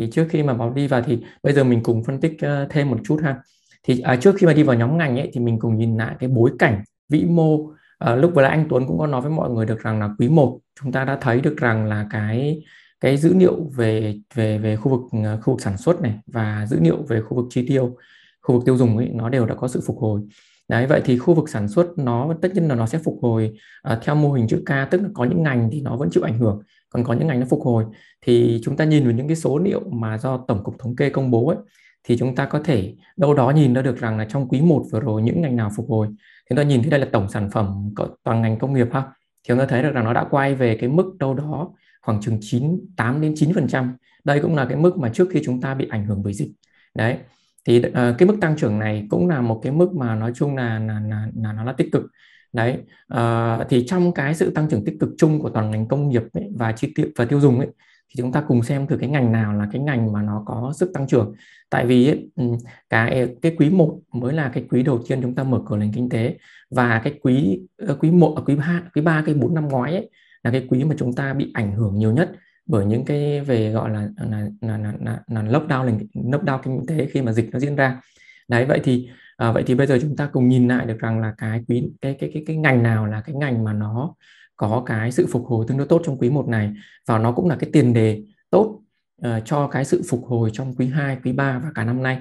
[0.00, 2.70] thì trước khi mà vào đi vào thì bây giờ mình cùng phân tích uh,
[2.70, 3.36] thêm một chút ha.
[3.82, 6.16] Thì à, trước khi mà đi vào nhóm ngành ấy thì mình cùng nhìn lại
[6.18, 9.30] cái bối cảnh vĩ mô à, lúc vừa nãy anh Tuấn cũng có nói với
[9.30, 12.62] mọi người được rằng là quý 1 chúng ta đã thấy được rằng là cái
[13.00, 16.66] cái dữ liệu về về về khu vực ờ, khu vực sản xuất này và
[16.66, 17.96] dữ liệu về khu vực chi tiêu
[18.42, 20.20] khu vực tiêu dùng ấy nó đều đã có sự phục hồi.
[20.68, 23.52] Đấy vậy thì khu vực sản xuất nó tất nhiên là nó sẽ phục hồi
[23.92, 26.22] uh, theo mô hình chữ K tức là có những ngành thì nó vẫn chịu
[26.22, 27.84] ảnh hưởng còn có những ngành nó phục hồi
[28.22, 31.10] thì chúng ta nhìn vào những cái số liệu mà do tổng cục thống kê
[31.10, 31.58] công bố ấy
[32.04, 34.84] thì chúng ta có thể đâu đó nhìn ra được rằng là trong quý 1
[34.92, 37.28] vừa rồi những ngành nào phục hồi thì chúng ta nhìn thấy đây là tổng
[37.28, 40.26] sản phẩm toàn ngành công nghiệp ha thì chúng ta thấy được rằng nó đã
[40.30, 41.70] quay về cái mức đâu đó
[42.02, 43.88] khoảng chừng 9 8 đến 9%.
[44.24, 46.52] Đây cũng là cái mức mà trước khi chúng ta bị ảnh hưởng bởi dịch.
[46.94, 47.18] Đấy.
[47.64, 50.56] Thì uh, cái mức tăng trưởng này cũng là một cái mức mà nói chung
[50.56, 52.02] là là là, là nó là tích cực.
[52.52, 52.78] Đấy.
[53.14, 56.22] Uh, thì trong cái sự tăng trưởng tích cực chung của toàn ngành công nghiệp
[56.32, 57.68] ấy, và chi tiêu và tiêu dùng ấy
[58.08, 60.72] thì chúng ta cùng xem thử cái ngành nào là cái ngành mà nó có
[60.76, 61.34] sức tăng trưởng
[61.70, 62.44] tại vì ấy, ừ,
[62.90, 65.92] cái cái quý 1 mới là cái quý đầu tiên chúng ta mở cửa nền
[65.92, 66.38] kinh tế
[66.70, 70.10] và cái quý ờ, quý 1 quý 2 quý 3 cái 4 năm ngoái ấy
[70.42, 72.32] là cái quý mà chúng ta bị ảnh hưởng nhiều nhất
[72.66, 76.86] bởi những cái về gọi là là là là, là, là lockdown nền lockdown kinh
[76.86, 78.00] tế khi mà dịch nó diễn ra
[78.48, 79.08] đấy vậy thì
[79.40, 81.90] à, vậy thì bây giờ chúng ta cùng nhìn lại được rằng là cái quý
[82.00, 84.14] cái cái cái cái ngành nào là cái ngành mà nó
[84.56, 86.72] có cái sự phục hồi tương đối tốt trong quý 1 này
[87.06, 88.80] và nó cũng là cái tiền đề tốt
[89.26, 92.18] uh, cho cái sự phục hồi trong quý 2, quý 3 và cả năm nay.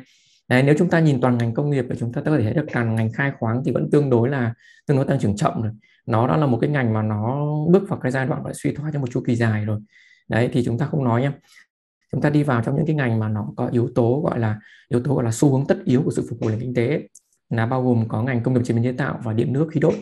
[0.48, 2.54] Đấy, nếu chúng ta nhìn toàn ngành công nghiệp thì chúng ta có thể thấy
[2.54, 4.54] được rằng ngành khai khoáng thì vẫn tương đối là
[4.88, 5.72] tương đối tăng trưởng chậm rồi.
[6.06, 8.74] Nó đã là một cái ngành mà nó bước vào cái giai đoạn gọi suy
[8.74, 9.80] thoái trong một chu kỳ dài rồi.
[10.30, 11.32] Đấy thì chúng ta không nói nhé.
[12.12, 14.60] Chúng ta đi vào trong những cái ngành mà nó có yếu tố gọi là
[14.90, 17.08] yếu tố gọi là xu hướng tất yếu của sự phục hồi nền kinh tế
[17.50, 19.80] là bao gồm có ngành công nghiệp chế biến chế tạo và điện nước khí
[19.80, 19.94] đốt.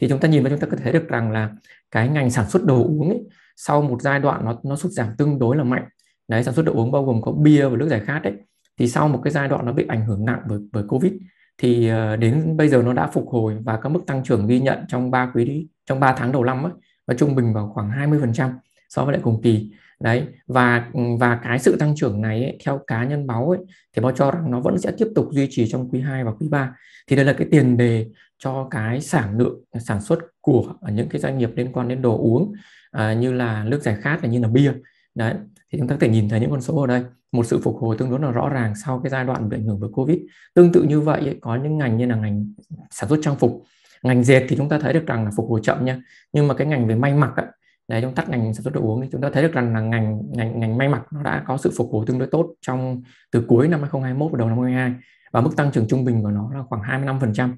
[0.00, 1.50] Thì chúng ta nhìn vào chúng ta có thể thấy được rằng là
[1.90, 3.20] cái ngành sản xuất đồ uống ấy,
[3.56, 5.84] sau một giai đoạn nó nó sụt giảm tương đối là mạnh.
[6.28, 8.32] Đấy sản xuất đồ uống bao gồm có bia và nước giải khát đấy
[8.78, 11.12] thì sau một cái giai đoạn nó bị ảnh hưởng nặng bởi bởi covid
[11.58, 14.60] thì ờ, đến bây giờ nó đã phục hồi và các mức tăng trưởng ghi
[14.60, 16.72] nhận trong ba quý trong 3 tháng đầu năm ấy,
[17.06, 18.50] nó trung bình vào khoảng 20%
[18.88, 22.80] so với lại cùng kỳ đấy và và cái sự tăng trưởng này ấy, theo
[22.86, 23.58] cá nhân báo ấy
[23.96, 26.32] thì báo cho rằng nó vẫn sẽ tiếp tục duy trì trong quý 2 và
[26.40, 26.74] quý 3
[27.06, 28.06] thì đây là cái tiền đề
[28.38, 32.18] cho cái sản lượng sản xuất của những cái doanh nghiệp liên quan đến đồ
[32.18, 32.52] uống
[32.90, 34.72] à, như là nước giải khát và như là bia.
[35.14, 35.34] Đấy
[35.72, 37.04] thì chúng ta có thể nhìn thấy những con số ở đây.
[37.32, 39.64] Một sự phục hồi tương đối là rõ ràng sau cái giai đoạn bị ảnh
[39.64, 40.18] hưởng bởi covid.
[40.54, 42.52] Tương tự như vậy ấy, có những ngành như là ngành
[42.90, 43.62] sản xuất trang phục
[44.02, 46.00] ngành dệt thì chúng ta thấy được rằng là phục hồi chậm nha.
[46.32, 47.46] Nhưng mà cái ngành về may mặc ấy,
[47.88, 49.80] đấy chúng tắt ngành sản xuất đồ uống thì chúng ta thấy được rằng là
[49.80, 53.02] ngành ngành ngành may mặc nó đã có sự phục hồi tương đối tốt trong
[53.32, 56.30] từ cuối năm 2021 và đầu năm 2022 và mức tăng trưởng trung bình của
[56.30, 57.50] nó là khoảng 25%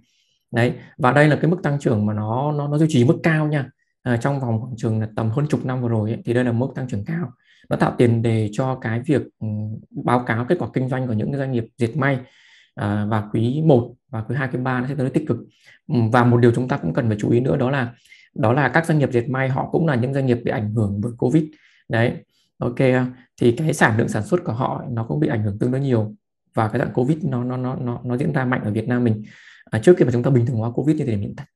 [0.50, 3.18] đấy và đây là cái mức tăng trưởng mà nó nó nó duy trì mức
[3.22, 3.70] cao nha.
[4.02, 6.44] À, trong vòng khoảng trường là tầm hơn chục năm vừa rồi ấy, thì đây
[6.44, 7.30] là mức tăng trưởng cao.
[7.68, 9.46] Nó tạo tiền đề cho cái việc ừ,
[10.04, 12.18] báo cáo kết quả kinh doanh của những doanh nghiệp dệt may
[12.74, 15.36] à, và quý 1 và quý 2, quý 3 nó sẽ tới tích cực.
[15.88, 17.94] Ừ, và một điều chúng ta cũng cần phải chú ý nữa đó là
[18.38, 20.74] đó là các doanh nghiệp dệt may họ cũng là những doanh nghiệp bị ảnh
[20.74, 21.44] hưởng bởi covid.
[21.88, 22.24] Đấy
[22.58, 22.78] ok.
[23.40, 25.80] Thì cái sản lượng sản xuất của họ nó cũng bị ảnh hưởng tương đối
[25.80, 26.14] nhiều.
[26.54, 29.04] Và cái dạng covid nó nó nó nó nó diễn ra mạnh ở Việt Nam
[29.04, 29.22] mình.
[29.70, 31.46] À, trước khi mà chúng ta bình thường hóa covid như thời điểm hiện tại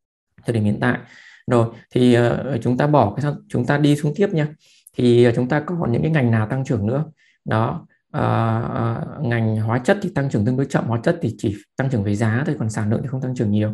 [0.46, 0.98] thời điểm hiện tại.
[1.46, 4.48] Rồi thì uh, chúng ta bỏ cái chúng ta đi xuống tiếp nha.
[4.96, 7.04] Thì uh, chúng ta còn những cái ngành nào tăng trưởng nữa?
[7.44, 11.34] Đó uh, uh, ngành hóa chất thì tăng trưởng tương đối chậm hóa chất thì
[11.38, 13.70] chỉ tăng trưởng về giá thôi còn sản lượng thì không tăng trưởng nhiều.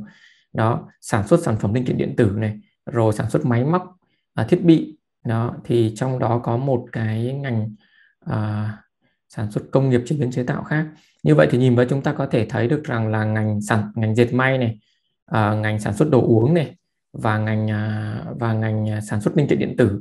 [0.53, 2.61] Đó sản xuất sản phẩm linh kiện điện tử này
[2.92, 3.96] rồi sản xuất máy móc
[4.35, 4.98] à, thiết bị.
[5.24, 7.74] Đó thì trong đó có một cái ngành
[8.27, 8.72] à,
[9.29, 10.87] sản xuất công nghiệp chế biến chế tạo khác.
[11.22, 13.92] Như vậy thì nhìn vào chúng ta có thể thấy được rằng là ngành sản
[13.94, 14.79] ngành dệt may này
[15.27, 16.77] à, ngành sản xuất đồ uống này
[17.12, 20.01] và ngành à, và ngành à, sản xuất linh kiện điện tử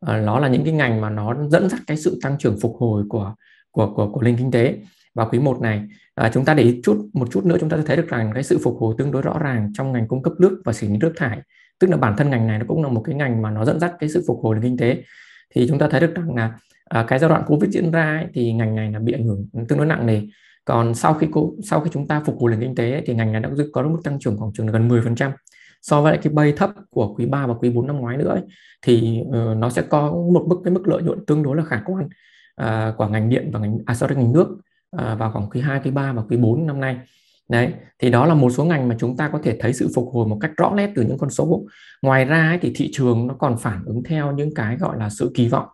[0.00, 2.76] à, nó là những cái ngành mà nó dẫn dắt cái sự tăng trưởng phục
[2.78, 3.34] hồi của
[3.70, 4.78] của của của nền kinh tế.
[5.14, 5.82] Và quý 1 này
[6.14, 8.42] à, chúng ta để ý chút một chút nữa chúng ta thấy được rằng cái
[8.42, 10.96] sự phục hồi tương đối rõ ràng trong ngành cung cấp nước và xử lý
[10.96, 11.38] nước thải
[11.80, 13.80] tức là bản thân ngành này nó cũng là một cái ngành mà nó dẫn
[13.80, 15.02] dắt cái sự phục hồi nền kinh tế.
[15.54, 16.52] Thì chúng ta thấy được rằng là
[16.84, 19.48] à, cái giai đoạn covid diễn ra ấy, thì ngành này là bị ảnh hưởng
[19.68, 20.22] tương đối nặng nề.
[20.64, 21.26] Còn sau khi
[21.64, 23.82] sau khi chúng ta phục hồi nền kinh tế ấy, thì ngành này đã có
[23.82, 25.30] mức tăng trưởng khoảng chừng gần 10%
[25.82, 28.28] so với lại cái bay thấp của quý 3 và quý 4 năm ngoái nữa
[28.28, 28.42] ấy,
[28.82, 31.82] thì uh, nó sẽ có một mức cái mức lợi nhuận tương đối là khả
[31.86, 32.04] quan
[32.62, 34.48] uh, của ngành điện và ngành à, sorry, ngành nước
[34.96, 36.98] uh, vào khoảng quý 2, quý 3 và quý 4 năm nay
[37.48, 40.08] đấy thì đó là một số ngành mà chúng ta có thể thấy sự phục
[40.12, 41.64] hồi một cách rõ nét từ những con số.
[42.02, 45.10] Ngoài ra ấy, thì thị trường nó còn phản ứng theo những cái gọi là
[45.10, 45.66] sự kỳ vọng.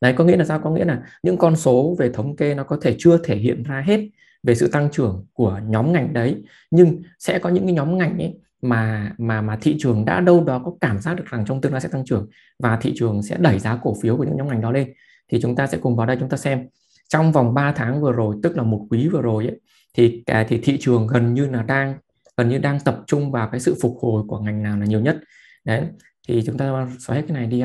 [0.00, 0.60] Đấy có nghĩa là sao?
[0.60, 3.62] Có nghĩa là những con số về thống kê nó có thể chưa thể hiện
[3.62, 4.00] ra hết
[4.42, 8.18] về sự tăng trưởng của nhóm ngành đấy nhưng sẽ có những cái nhóm ngành
[8.18, 11.60] ấy mà mà mà thị trường đã đâu đó có cảm giác được rằng trong
[11.60, 14.36] tương lai sẽ tăng trưởng và thị trường sẽ đẩy giá cổ phiếu của những
[14.36, 14.92] nhóm ngành đó lên.
[15.32, 16.68] Thì chúng ta sẽ cùng vào đây chúng ta xem.
[17.08, 19.60] Trong vòng 3 tháng vừa rồi tức là một quý vừa rồi ấy,
[19.94, 21.94] thì thì thị trường gần như là đang
[22.36, 25.00] gần như đang tập trung vào cái sự phục hồi của ngành nào là nhiều
[25.00, 25.18] nhất.
[25.64, 25.82] Đấy
[26.28, 27.62] thì chúng ta xóa hết cái này đi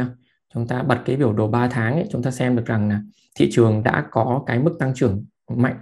[0.53, 3.01] chúng ta bật cái biểu đồ 3 tháng ấy, chúng ta xem được rằng là
[3.35, 5.75] thị trường đã có cái mức tăng trưởng mạnh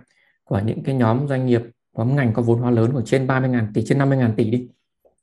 [0.43, 1.61] của những cái nhóm doanh nghiệp
[1.97, 4.67] nhóm ngành có vốn hóa lớn của trên 30.000 tỷ trên 50.000 tỷ đi.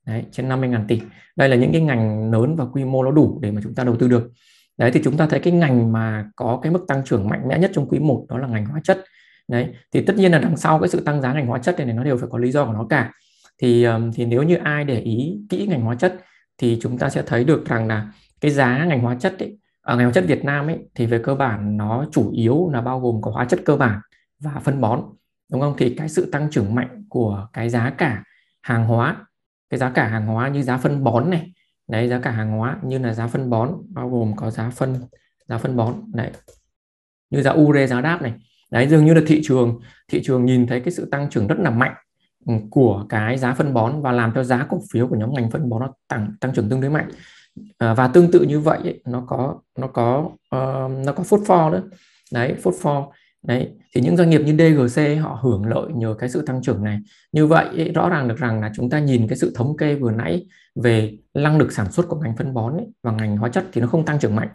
[0.07, 1.01] Đấy trên 50.000 tỷ.
[1.37, 3.85] Đây là những cái ngành lớn và quy mô nó đủ để mà chúng ta
[3.85, 4.31] đầu tư được.
[4.79, 7.59] Đấy thì chúng ta thấy cái ngành mà có cái mức tăng trưởng mạnh mẽ
[7.59, 9.05] nhất trong quý 1 đó là ngành hóa chất
[9.49, 11.87] đấy thì tất nhiên là đằng sau cái sự tăng giá ngành hóa chất này,
[11.87, 13.13] này nó đều phải có lý do của nó cả.
[13.59, 16.17] Thì thì nếu như ai để ý kỹ ngành hóa chất
[16.59, 19.97] thì chúng ta sẽ thấy được rằng là cái giá ngành hóa chất ấy, ở
[19.97, 23.01] ngành hóa chất Việt Nam ấy thì về cơ bản nó chủ yếu là bao
[23.01, 24.01] gồm có hóa chất cơ bản
[24.41, 25.03] và phân bón
[25.53, 25.75] đúng không?
[25.79, 28.25] Thì cái sự tăng trưởng mạnh của cái giá cả
[28.63, 29.17] hàng hóa
[29.71, 31.53] cái giá cả hàng hóa như giá phân bón này
[31.89, 35.01] đấy giá cả hàng hóa như là giá phân bón bao gồm có giá phân
[35.49, 36.31] giá phân bón đấy.
[37.31, 38.33] Như giá ure giá đáp này
[38.71, 41.59] đấy dường như là thị trường thị trường nhìn thấy cái sự tăng trưởng rất
[41.59, 41.95] là mạnh
[42.47, 45.51] ừ, của cái giá phân bón và làm cho giá cổ phiếu của nhóm ngành
[45.51, 47.09] phân bón nó tăng tăng trưởng tương đối mạnh.
[47.79, 50.19] À, và tương tự như vậy ấy, nó có nó có
[50.57, 51.83] uh, nó có phốt pho nữa.
[52.33, 53.13] Đấy phốt pho.
[53.43, 56.85] Đấy thì những doanh nghiệp như DGC họ hưởng lợi nhờ cái sự tăng trưởng
[56.85, 56.99] này.
[57.33, 59.95] Như vậy ấy, rõ ràng được rằng là chúng ta nhìn cái sự thống kê
[59.95, 60.47] vừa nãy
[60.83, 63.81] về năng lực sản xuất của ngành phân bón ấy, và ngành hóa chất thì
[63.81, 64.49] nó không tăng trưởng mạnh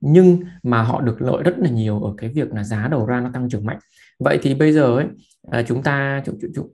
[0.00, 3.20] nhưng mà họ được lợi rất là nhiều ở cái việc là giá đầu ra
[3.20, 3.78] nó tăng trưởng mạnh.
[4.18, 5.06] Vậy thì bây giờ ấy
[5.50, 6.22] à, chúng ta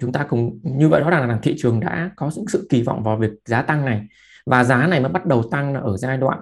[0.00, 3.02] chúng ta cùng như vậy đó là thị trường đã có những sự kỳ vọng
[3.02, 4.06] vào việc giá tăng này.
[4.46, 6.38] Và giá này mới bắt đầu tăng ở giai đoạn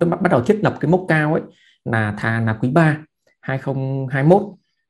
[0.00, 1.42] tức bắt bắt đầu thiết lập cái mốc cao ấy
[1.84, 2.98] là thà là quý 3
[3.40, 4.42] 2021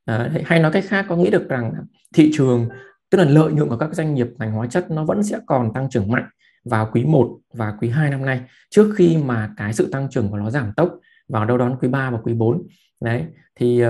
[0.05, 1.73] à, hay nói cách khác có nghĩa được rằng
[2.13, 2.69] thị trường
[3.09, 5.73] tức là lợi nhuận của các doanh nghiệp ngành hóa chất nó vẫn sẽ còn
[5.73, 6.25] tăng trưởng mạnh
[6.65, 10.29] vào quý 1 và quý 2 năm nay trước khi mà cái sự tăng trưởng
[10.29, 10.99] của nó giảm tốc
[11.29, 12.67] vào đâu đó quý 3 và quý 4
[13.01, 13.89] đấy thì uh,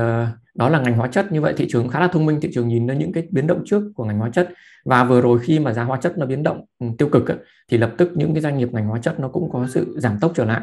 [0.60, 1.32] đó là ngành hóa chất.
[1.32, 3.47] Như vậy thị trường khá là thông minh thị trường nhìn đến những cái biến
[3.47, 4.49] động trước của ngành hóa chất.
[4.86, 7.38] Và vừa rồi khi mà giá hóa chất nó biến động ừ, tiêu cực ấy,
[7.71, 10.19] thì lập tức những cái doanh nghiệp ngành hóa chất nó cũng có sự giảm
[10.19, 10.62] tốc trở lại.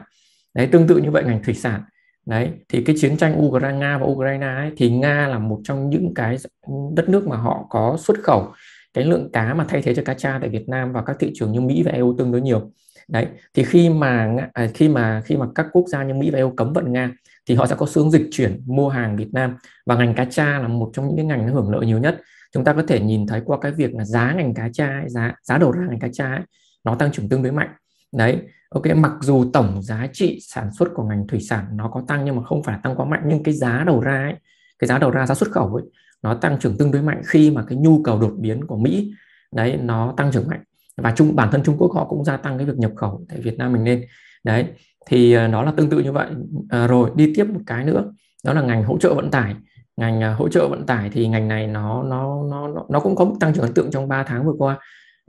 [0.54, 1.82] Đấy tương tự như vậy ngành thủy sản.
[2.26, 5.90] Đấy thì cái chiến tranh Ukraine Nga và Ukraine ấy, thì Nga là một trong
[5.90, 6.36] những cái
[6.66, 8.52] ừ, đất nước mà họ có xuất khẩu
[8.94, 11.30] cái lượng cá mà thay thế cho cá tra tại Việt Nam và các thị
[11.34, 12.70] trường như Mỹ và EU tương đối nhiều
[13.08, 16.38] đấy thì khi mà à, khi mà khi mà các quốc gia như Mỹ và
[16.38, 17.12] EU cấm vận Nga
[17.46, 19.56] thì họ sẽ có xu hướng dịch chuyển mua hàng Việt Nam.
[19.86, 22.20] Và ngành cá tra là một trong những cái ngành hưởng lợi nhiều nhất.
[22.52, 25.08] Chúng ta có thể nhìn thấy qua cái việc là giá ngành cá tra ấy,
[25.08, 26.42] giá giá đầu ra ngành cá tra ấy,
[26.84, 27.68] nó tăng trưởng tương đối mạnh.
[28.12, 28.40] Đấy
[28.70, 32.24] ok mặc dù tổng giá trị sản xuất của ngành thủy sản nó có tăng
[32.24, 34.34] nhưng mà không phải tăng quá mạnh nhưng cái giá đầu ra ấy,
[34.78, 35.84] cái giá đầu ra giá xuất khẩu ấy
[36.22, 39.12] nó tăng trưởng tương đối mạnh khi mà cái nhu cầu đột biến của Mỹ
[39.54, 40.62] đấy nó tăng trưởng mạnh
[40.96, 43.40] và chung bản thân Trung Quốc họ cũng gia tăng cái việc nhập khẩu tại
[43.40, 44.04] Việt Nam mình lên.
[44.44, 44.66] Đấy
[45.06, 46.26] thì ờ, nó là tương tự như vậy.
[46.68, 48.12] À, rồi đi tiếp một cái nữa
[48.44, 49.54] đó là ngành hỗ trợ vận tải.
[49.96, 53.24] Ngành ờ, hỗ trợ vận tải thì ngành này nó nó nó nó cũng có
[53.24, 54.78] mức tăng trưởng ấn tượng trong 3 tháng vừa qua.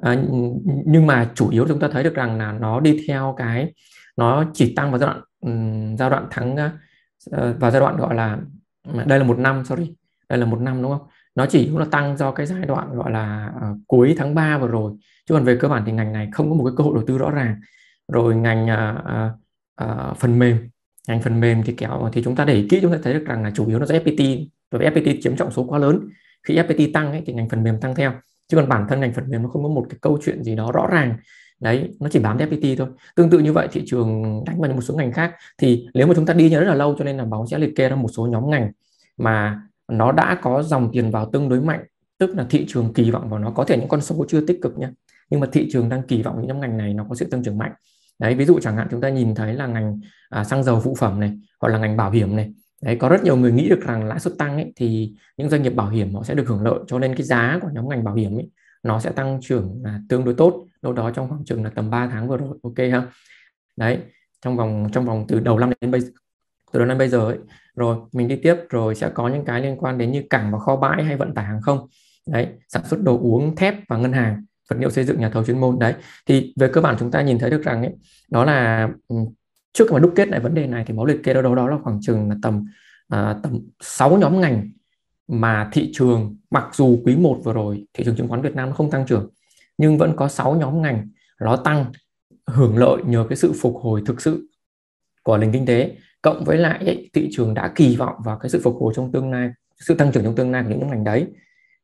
[0.01, 0.17] À,
[0.85, 3.73] nhưng mà chủ yếu chúng ta thấy được rằng là nó đi theo cái
[4.17, 8.15] nó chỉ tăng vào giai đoạn um, giai đoạn tháng uh, vào giai đoạn gọi
[8.15, 8.37] là
[9.05, 9.95] đây là một năm sorry
[10.29, 11.07] đây là một năm đúng không?
[11.35, 14.67] Nó chỉ là tăng do cái giai đoạn gọi là uh, cuối tháng 3 vừa
[14.67, 14.93] rồi
[15.27, 17.03] chứ còn về cơ bản thì ngành này không có một cái cơ hội đầu
[17.07, 17.55] tư rõ ràng.
[18.07, 19.31] Rồi ngành uh,
[19.83, 20.69] uh, phần mềm.
[21.07, 23.25] Ngành phần mềm thì kéo thì chúng ta để ý kỹ chúng ta thấy được
[23.25, 26.09] rằng là chủ yếu nó sẽ FPT bởi FPT chiếm trọng số quá lớn.
[26.43, 28.13] Khi FPT tăng ấy, thì ngành phần mềm tăng theo.
[28.47, 30.55] Chứ còn bản thân ngành phần mềm nó không có một cái câu chuyện gì
[30.55, 31.17] đó rõ ràng.
[31.59, 32.87] Đấy nó chỉ bám FPT thôi.
[33.15, 36.13] Tương tự như vậy thị trường đánh vào một số ngành khác thì nếu mà
[36.15, 38.07] chúng ta đi rất là lâu cho nên là báo sẽ liệt kê ra một
[38.07, 38.71] số nhóm ngành
[39.17, 39.61] mà
[39.91, 41.83] nó đã có dòng tiền vào tương đối mạnh.
[42.17, 44.59] Tức là thị trường kỳ vọng vào nó có thể những con số chưa tích
[44.61, 44.89] cực nhé
[45.29, 47.43] nhưng mà thị trường đang kỳ vọng những nhóm ngành này nó có sự tăng
[47.43, 47.71] trưởng mạnh.
[48.19, 50.95] Đấy ví dụ chẳng hạn chúng ta nhìn thấy là ngành à, xăng dầu phụ
[50.95, 52.53] phẩm này hoặc là ngành bảo hiểm này.
[52.81, 55.63] Đấy có rất nhiều người nghĩ được rằng lãi suất tăng ấy, thì những doanh
[55.63, 58.03] nghiệp bảo hiểm họ sẽ được hưởng lợi cho nên cái giá của nhóm ngành
[58.03, 58.49] bảo hiểm ấy,
[58.83, 60.65] nó sẽ tăng trưởng là tương đối tốt.
[60.81, 63.07] Đâu đó trong khoảng chừng là tầm 3 tháng vừa rồi ok ha?
[63.77, 63.99] Đấy
[64.41, 66.01] trong vòng trong vòng từ đầu năm đến bây
[66.71, 67.37] từ đầu năm bây giờ ấy.
[67.75, 70.59] rồi mình đi tiếp rồi sẽ có những cái liên quan đến như cảng và
[70.59, 71.87] kho bãi hay vận tải hàng không.
[72.27, 75.43] Đấy sản xuất đồ uống thép và ngân hàng vật liệu xây dựng nhà thầu
[75.43, 75.79] chuyên môn.
[75.79, 75.93] Đấy
[76.25, 77.93] thì về cơ bản chúng ta nhìn thấy được rằng ấy
[78.31, 78.89] đó là
[79.73, 81.55] trước khi mà đúc kết lại vấn đề này thì máu liệt kê đâu đó,
[81.55, 82.65] đó là khoảng chừng là tầm
[83.07, 84.69] à, tầm 6 nhóm ngành
[85.27, 88.73] mà thị trường mặc dù quý 1 vừa rồi thị trường chứng khoán Việt Nam
[88.73, 89.29] không tăng trưởng
[89.77, 91.09] nhưng vẫn có 6 nhóm ngành
[91.41, 91.91] nó tăng
[92.47, 94.49] hưởng lợi nhờ cái sự phục hồi thực sự
[95.23, 98.49] của nền kinh tế cộng với lại ấy, thị trường đã kỳ vọng vào cái
[98.49, 99.49] sự phục hồi trong tương lai
[99.79, 101.27] sự tăng trưởng trong tương lai của những ngành đấy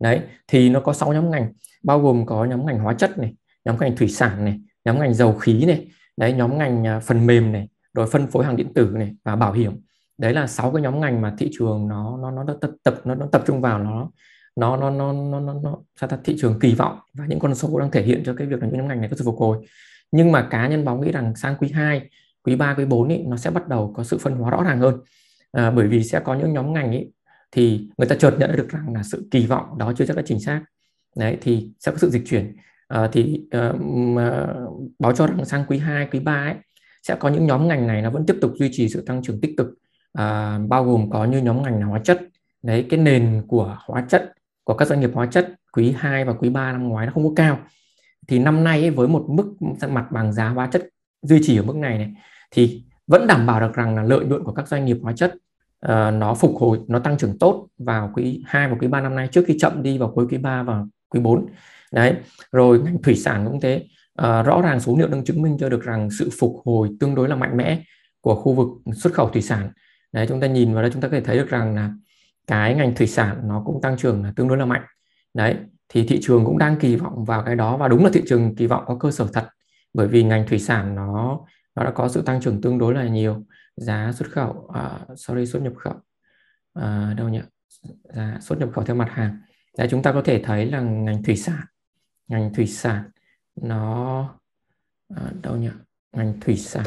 [0.04, 3.36] đấy thì nó có 6 nhóm ngành bao gồm có nhóm ngành hóa chất này
[3.66, 5.88] nhóm ngành thủy sản này nhóm ngành dầu khí này
[6.18, 9.36] đấy nhóm ngành à, phần mềm này rồi phân phối hàng điện tử này và
[9.36, 9.74] bảo hiểm.
[10.18, 13.16] Đấy là sáu cái nhóm ngành mà thị trường nó nó nó tập tập nó,
[13.16, 14.10] nó tập trung vào nó
[14.56, 17.56] nó nó nó nó nó, nó sao ta thị trường kỳ vọng và những con
[17.56, 19.38] số đang thể hiện cho cái việc là những nhóm ngành này có sự phục
[19.38, 19.58] hồi.
[20.12, 22.10] Nhưng mà cá nhân báo nghĩ rằng sang quý 2
[22.44, 24.80] quý 3 quý 4 ý, nó sẽ bắt đầu có sự phân hóa rõ ràng
[24.80, 25.00] hơn.
[25.52, 27.12] À, bởi vì sẽ có những nhóm ngành ý,
[27.54, 30.24] thì người ta chợt nhận được rằng là sự kỳ vọng đó chưa chắc đã
[30.26, 30.62] chính xác.
[31.16, 32.56] Đấy thì sẽ có sự dịch chuyển.
[32.88, 33.82] À, thì uh,
[35.00, 36.56] báo cho rằng sang quý 2 quý 3 ấy,
[37.04, 39.42] sẽ có những nhóm ngành này nó vẫn tiếp tục duy trì sự tăng trưởng
[39.42, 39.68] tích cực.
[40.14, 42.22] À, bao gồm có như nhóm ngành hóa chất.
[42.64, 46.34] Đấy cái nền của hóa chất của các doanh nghiệp hóa chất quý 2 và
[46.34, 47.60] quý 3 năm ngoái nó không có cao.
[48.28, 49.56] Thì năm nay ấy, với một mức
[49.90, 50.90] mặt bằng giá hóa chất
[51.22, 52.14] duy trì ở mức này này
[52.52, 55.36] thì vẫn đảm bảo được rằng là lợi nhuận của các doanh nghiệp hóa chất
[55.86, 59.16] uh, nó phục hồi nó tăng trưởng tốt vào quý 2 và quý 3 năm
[59.16, 61.46] nay trước khi chậm đi vào cuối quý 3 và quý 4
[61.94, 62.16] đấy
[62.52, 63.86] rồi ngành thủy sản cũng thế.
[64.22, 67.16] Uh, rõ ràng số liệu đang chứng minh cho được rằng sự phục hồi tương
[67.16, 67.84] đối là mạnh mẽ
[68.22, 69.72] của khu vực xuất khẩu thủy sản.
[70.12, 71.92] Đấy chúng ta nhìn vào đây chúng ta có thể thấy được rằng là
[72.48, 74.82] cái ngành thủy sản nó cũng tăng trưởng là tương đối là mạnh.
[75.34, 75.56] Đấy
[75.90, 78.56] thì thị trường cũng đang kỳ vọng vào cái đó và đúng là thị trường
[78.56, 79.48] kỳ vọng có cơ sở thật
[79.94, 81.40] bởi vì ngành thủy sản nó
[81.76, 83.44] nó đã có sự tăng trưởng tương đối là nhiều
[83.76, 85.94] giá xuất khẩu uh, sorry xuất nhập khẩu.
[86.80, 87.42] Uh, đâu nhỉ?
[88.04, 89.42] Giá xuất nhập khẩu theo mặt hàng.
[89.78, 91.62] Đấy chúng ta có thể thấy là ngành thủy sản.
[92.28, 93.04] Ngành thủy sản
[93.56, 94.22] nó
[95.14, 95.70] uh, đâu nhỉ?
[96.12, 96.86] Ngành thủy sản.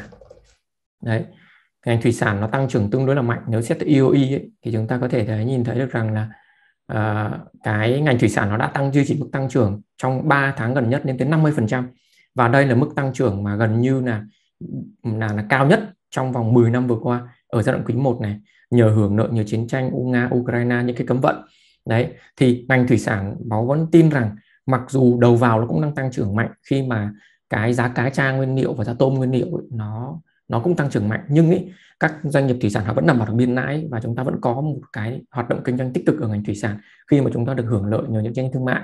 [1.03, 1.25] Đấy
[1.87, 3.43] ngành thủy sản nó tăng trưởng tương đối là mạnh.
[3.49, 6.13] Nếu xét từ EOE ấy, thì chúng ta có thể thấy nhìn thấy được rằng
[6.13, 6.31] là
[6.93, 10.55] uh, cái ngành thủy sản nó đã tăng duy trì mức tăng trưởng trong 3
[10.57, 11.85] tháng gần nhất lên tới 50%
[12.35, 14.25] và đây là mức tăng trưởng mà gần như là
[15.03, 18.21] là, là cao nhất trong vòng 10 năm vừa qua ở giai đoạn quý 1
[18.21, 18.41] này
[18.71, 21.37] nhờ hưởng lợi nhờ chiến tranh U Nga Ukraine những cái cấm vận.
[21.87, 25.83] Đấy thì ngành thủy sản báo vẫn tin rằng mặc dù đầu vào nó cũng
[25.83, 27.13] đang tăng trưởng mạnh khi mà
[27.51, 30.77] cái giá cá tra nguyên liệu và giá tôm nguyên liệu ấy, nó nó cũng
[30.77, 31.21] tăng trưởng mạnh.
[31.29, 34.17] Nhưng ý, các doanh nghiệp thủy sản họ vẫn nằm ở biên lãi và chúng
[34.17, 36.79] ta vẫn có một cái hoạt động kinh doanh tích cực ở ngành thủy sản
[37.11, 38.83] khi mà chúng ta được hưởng lợi nhờ những tranh thương mại.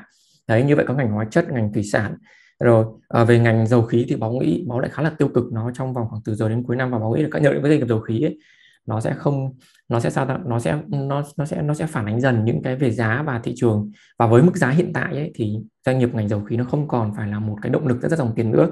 [0.48, 2.16] Đấy như vậy có ngành hóa chất ngành thủy sản
[2.62, 5.52] rồi à, về ngành dầu khí thì báo nghĩ báo lại khá là tiêu cực
[5.52, 7.62] nó trong vòng khoảng từ giờ đến cuối năm và báo nghĩ là các nhận
[7.62, 8.38] với doanh nghiệp dầu khí ấy,
[8.86, 9.54] nó sẽ không
[9.88, 12.76] nó sẽ sao nó sẽ nó nó sẽ nó sẽ phản ánh dần những cái
[12.76, 13.90] về giá và thị trường.
[14.18, 16.88] Và với mức giá hiện tại ấy, thì doanh nghiệp ngành dầu khí nó không
[16.88, 18.70] còn phải là một cái động lực rất rất dòng tiền nữa.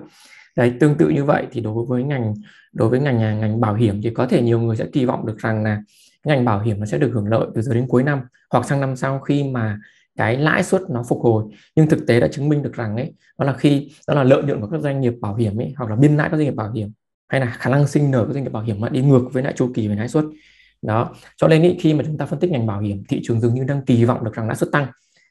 [0.57, 2.35] Đấy tương tự như vậy thì đối với ngành
[2.73, 5.27] đối với ngành à, ngành bảo hiểm thì có thể nhiều người sẽ kỳ vọng
[5.27, 5.83] được rằng là
[6.25, 8.81] ngành bảo hiểm nó sẽ được hưởng lợi từ giờ đến cuối năm hoặc sang
[8.81, 9.79] năm sau khi mà
[10.21, 11.45] cái lãi suất nó phục hồi.
[11.77, 14.43] Nhưng thực tế đã chứng minh được rằng ấy đó là khi đó là lợi
[14.43, 16.55] nhuận của các doanh nghiệp bảo hiểm ấy hoặc là biên lãi các doanh nghiệp
[16.55, 16.93] bảo hiểm
[17.29, 19.43] hay là khả năng sinh nở của doanh nghiệp bảo hiểm mà đi ngược với
[19.43, 20.25] lại chu kỳ về lãi suất.
[20.83, 21.15] Đó.
[21.37, 23.55] Cho nên ý, khi mà chúng ta phân tích ngành bảo hiểm thị trường dường
[23.55, 24.87] như đang kỳ vọng được rằng lãi suất tăng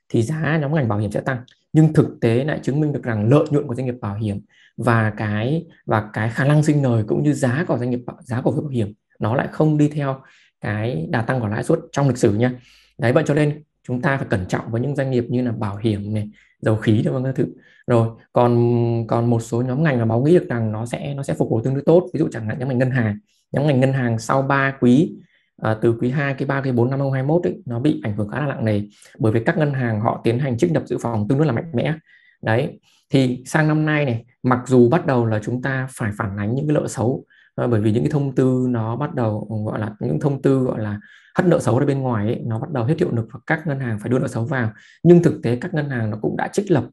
[0.10, 1.38] thì giá nhóm ngành bảo hiểm sẽ tăng.
[1.74, 4.40] Nhưng thực tế lại chứng minh được rằng lợi nhuận của doanh nghiệp bảo hiểm
[4.78, 8.42] và cái và cái khả năng sinh lời cũng như giá của doanh nghiệp giá
[8.42, 10.22] cổ phiếu bảo hiểm nó lại không đi theo
[10.62, 12.52] cái đà tăng của lãi suất trong lịch sử nha.
[12.98, 15.52] Đấy vậy cho nên chúng ta phải cẩn trọng với những doanh nghiệp như là
[15.52, 16.30] bảo hiểm này
[16.62, 17.46] dầu khí và các thứ.
[17.88, 21.24] Rồi còn còn một số nhóm ngành mà báo nghĩ được rằng nó sẽ nó
[21.24, 22.10] sẽ phục hồi tương đối tốt.
[22.14, 23.18] Ví dụ chẳng hạn nhóm ngành ngân hàng.
[23.52, 25.14] Nhóm ngành ngân hàng sau 3 quý
[25.62, 28.28] à, từ quý 2, quý 3, quý 4 năm 2021 ấy, nó bị ảnh hưởng
[28.30, 28.82] khá là nặng nề.
[29.20, 31.54] Bởi vì các ngân hàng họ tiến hành trích lập dự phòng tương đối là
[31.54, 31.94] mạnh mẽ.
[32.42, 36.38] Đấy thì sang năm nay này mặc dù bắt đầu là chúng ta phải phản
[36.38, 37.26] ánh những cái nợ xấu
[37.60, 40.60] à, bởi vì những cái thông tư nó bắt đầu gọi là những thông tư
[40.60, 41.00] gọi là
[41.36, 43.68] hất nợ xấu ra bên ngoài ấy, nó bắt đầu hết hiệu lực và các
[43.68, 44.72] ngân hàng phải đưa nợ xấu vào.
[45.04, 46.84] Nhưng thực tế các ngân hàng nó cũng đã trích lập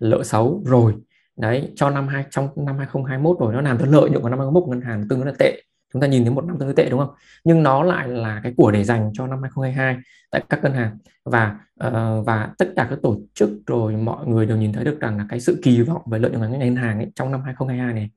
[0.00, 0.94] nợ xấu rồi.
[1.36, 4.38] Đấy cho năm hai trong năm 2021 rồi nó làm cho lợi nhuận của năm
[4.38, 5.62] 2021 ngân hàng tương đối là tệ.
[5.92, 7.14] Chúng ta nhìn thấy một năm tương đối tệ đúng không?
[7.44, 9.96] Nhưng nó lại là cái của để dành cho năm 2022
[10.30, 10.98] tại các ngân hàng.
[11.24, 15.00] Và uh, và tất cả các tổ chức rồi mọi người đều nhìn thấy được
[15.00, 17.42] rằng là cái sự kỳ vọng về lợi nhuận của ngân hàng ấy, trong năm
[17.42, 18.10] 2022 này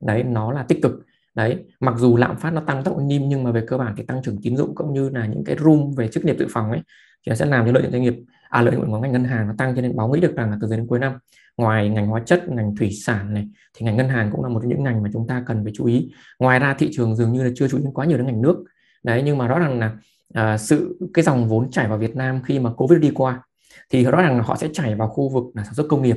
[0.00, 0.92] đấy nó là tích cực
[1.34, 4.02] đấy mặc dù lạm phát nó tăng tốc nhim nhưng mà về cơ bản thì
[4.02, 6.70] tăng trưởng tín dụng cũng như là những cái room về chức nghiệp dự phòng
[6.70, 6.80] ấy
[7.26, 8.14] thì nó sẽ làm cho lợi nhuận doanh nghiệp
[8.48, 10.50] à lợi nhuận của ngành ngân hàng nó tăng cho nên báo nghĩ được rằng
[10.50, 11.12] là từ giờ đến cuối năm
[11.60, 14.60] ngoài ngành hóa chất ngành thủy sản này thì ngành ngân hàng cũng là một
[14.62, 16.10] trong những ngành mà chúng ta cần phải chú ý.
[16.38, 18.64] Ngoài ra thị trường dường như là chưa chú ý quá nhiều đến ngành nước.
[19.02, 19.96] Đấy nhưng mà rõ ràng là
[20.34, 23.42] à, sự cái dòng vốn chảy vào Việt Nam khi mà Covid đi qua
[23.90, 26.16] thì rõ ràng là họ sẽ chảy vào khu vực là sản xuất công nghiệp.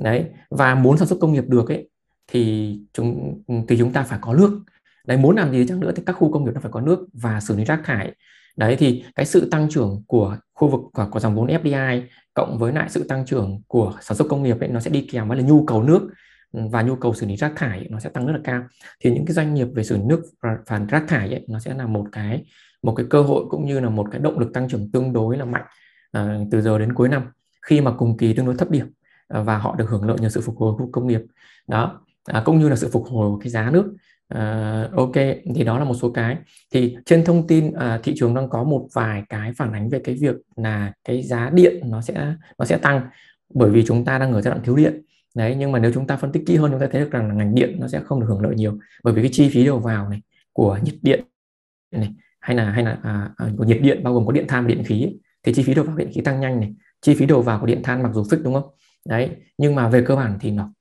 [0.00, 1.88] Đấy và muốn sản xuất công nghiệp được ấy
[2.30, 4.60] thì chúng thì chúng ta phải có nước.
[5.06, 7.06] Đấy muốn làm gì chăng nữa thì các khu công nghiệp nó phải có nước
[7.12, 8.14] và xử lý rác thải.
[8.56, 12.02] Đấy thì cái sự tăng trưởng của khu vực của, của dòng vốn FDI
[12.34, 15.08] cộng với lại sự tăng trưởng của sản xuất công nghiệp ấy, nó sẽ đi
[15.12, 16.08] kèm với là nhu cầu nước
[16.52, 18.62] và nhu cầu xử lý rác thải nó sẽ tăng rất là cao.
[19.00, 21.58] Thì những cái doanh nghiệp về xử lý nước và, và rác thải ấy, nó
[21.58, 22.44] sẽ là một cái
[22.82, 25.36] một cái cơ hội cũng như là một cái động lực tăng trưởng tương đối
[25.36, 25.64] là mạnh
[26.12, 27.22] à, từ giờ đến cuối năm
[27.62, 28.92] khi mà cùng kỳ tương đối thấp điểm
[29.28, 31.20] à, và họ được hưởng lợi nhờ sự phục hồi khu công nghiệp.
[31.68, 32.00] Đó
[32.32, 33.94] à, cũng như là sự phục hồi của cái giá nước.
[34.28, 35.14] À, ok
[35.54, 36.36] thì đó là một số cái.
[36.72, 40.00] Thì trên thông tin à, thị trường đang có một vài cái phản ánh về
[40.04, 43.00] cái việc là cái giá điện nó sẽ nó sẽ tăng
[43.54, 45.02] bởi vì chúng ta đang ở giai đoạn thiếu điện.
[45.34, 47.28] Đấy nhưng mà nếu chúng ta phân tích kỹ hơn chúng ta thấy được rằng
[47.28, 49.64] là ngành điện nó sẽ không được hưởng lợi nhiều bởi vì cái chi phí
[49.64, 50.22] đầu vào này
[50.52, 51.24] của nhiệt điện
[51.92, 54.64] này hay là hay là à, à của nhiệt điện bao gồm có điện than
[54.64, 56.74] và điện khí ấy, thì chi phí đầu vào điện khí tăng nhanh này.
[57.00, 58.70] Chi phí đầu vào của điện than mặc dù fix đúng không?
[59.08, 60.72] Đấy nhưng mà về cơ bản thì nó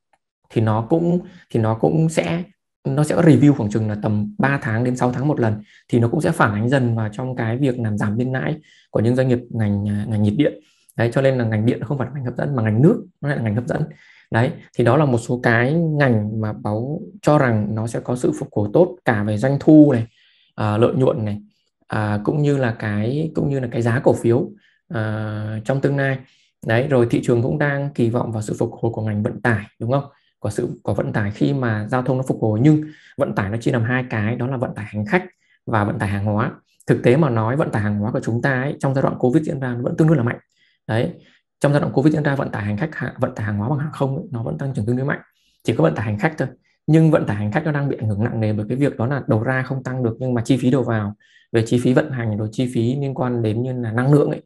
[0.49, 1.19] thì nó cũng
[1.49, 2.43] thì nó cũng sẽ
[2.87, 5.99] nó sẽ review khoảng chừng là tầm 3 tháng đến 6 tháng một lần thì
[5.99, 8.55] nó cũng sẽ phản ánh dần vào trong cái việc làm giảm biên lãi
[8.91, 10.53] của những doanh nghiệp ngành à, ngành nhiệt điện.
[10.97, 13.05] Đấy cho nên là ngành điện không phải là ngành hấp dẫn mà ngành nước
[13.21, 13.83] nó lại là ngành hấp dẫn.
[14.31, 18.15] Đấy thì đó là một số cái ngành mà báo cho rằng nó sẽ có
[18.15, 20.07] sự phục hồi tốt cả về doanh thu này
[20.55, 21.41] à, lợi nhuận này
[21.87, 24.49] à, cũng như là cái cũng như là cái giá cổ phiếu
[24.89, 26.17] à, trong tương lai.
[26.65, 29.41] Đấy rồi thị trường cũng đang kỳ vọng vào sự phục hồi của ngành vận
[29.41, 30.03] tải đúng không?
[30.39, 32.83] Của sự của vận tải khi mà giao thông nó phục hồi nhưng
[33.17, 35.25] vận tải nó chia làm hai cái đó là vận tải hành khách
[35.65, 36.51] và vận tải hàng hóa.
[36.87, 39.15] Thực tế mà nói vận tải hàng hóa của chúng ta ấy, trong giai đoạn
[39.19, 40.39] covid diễn ra vẫn tương đối là mạnh.
[40.87, 41.13] Đấy
[41.59, 43.79] trong giai đoạn covid diễn ra vận tải hành khách vận tải hàng hóa bằng
[43.79, 45.19] hàng không ấy, nó vẫn tăng trưởng tương đối mạnh.
[45.63, 46.47] Chỉ có vận tải hành khách thôi.
[46.87, 48.97] Nhưng vận tải hành khách nó đang bị ảnh hưởng nặng nề bởi cái việc
[48.97, 51.15] đó là đầu ra không tăng được nhưng mà chi phí đầu vào
[51.51, 54.29] về chi phí vận hành rồi chi phí liên quan đến như là năng lượng
[54.29, 54.41] ấy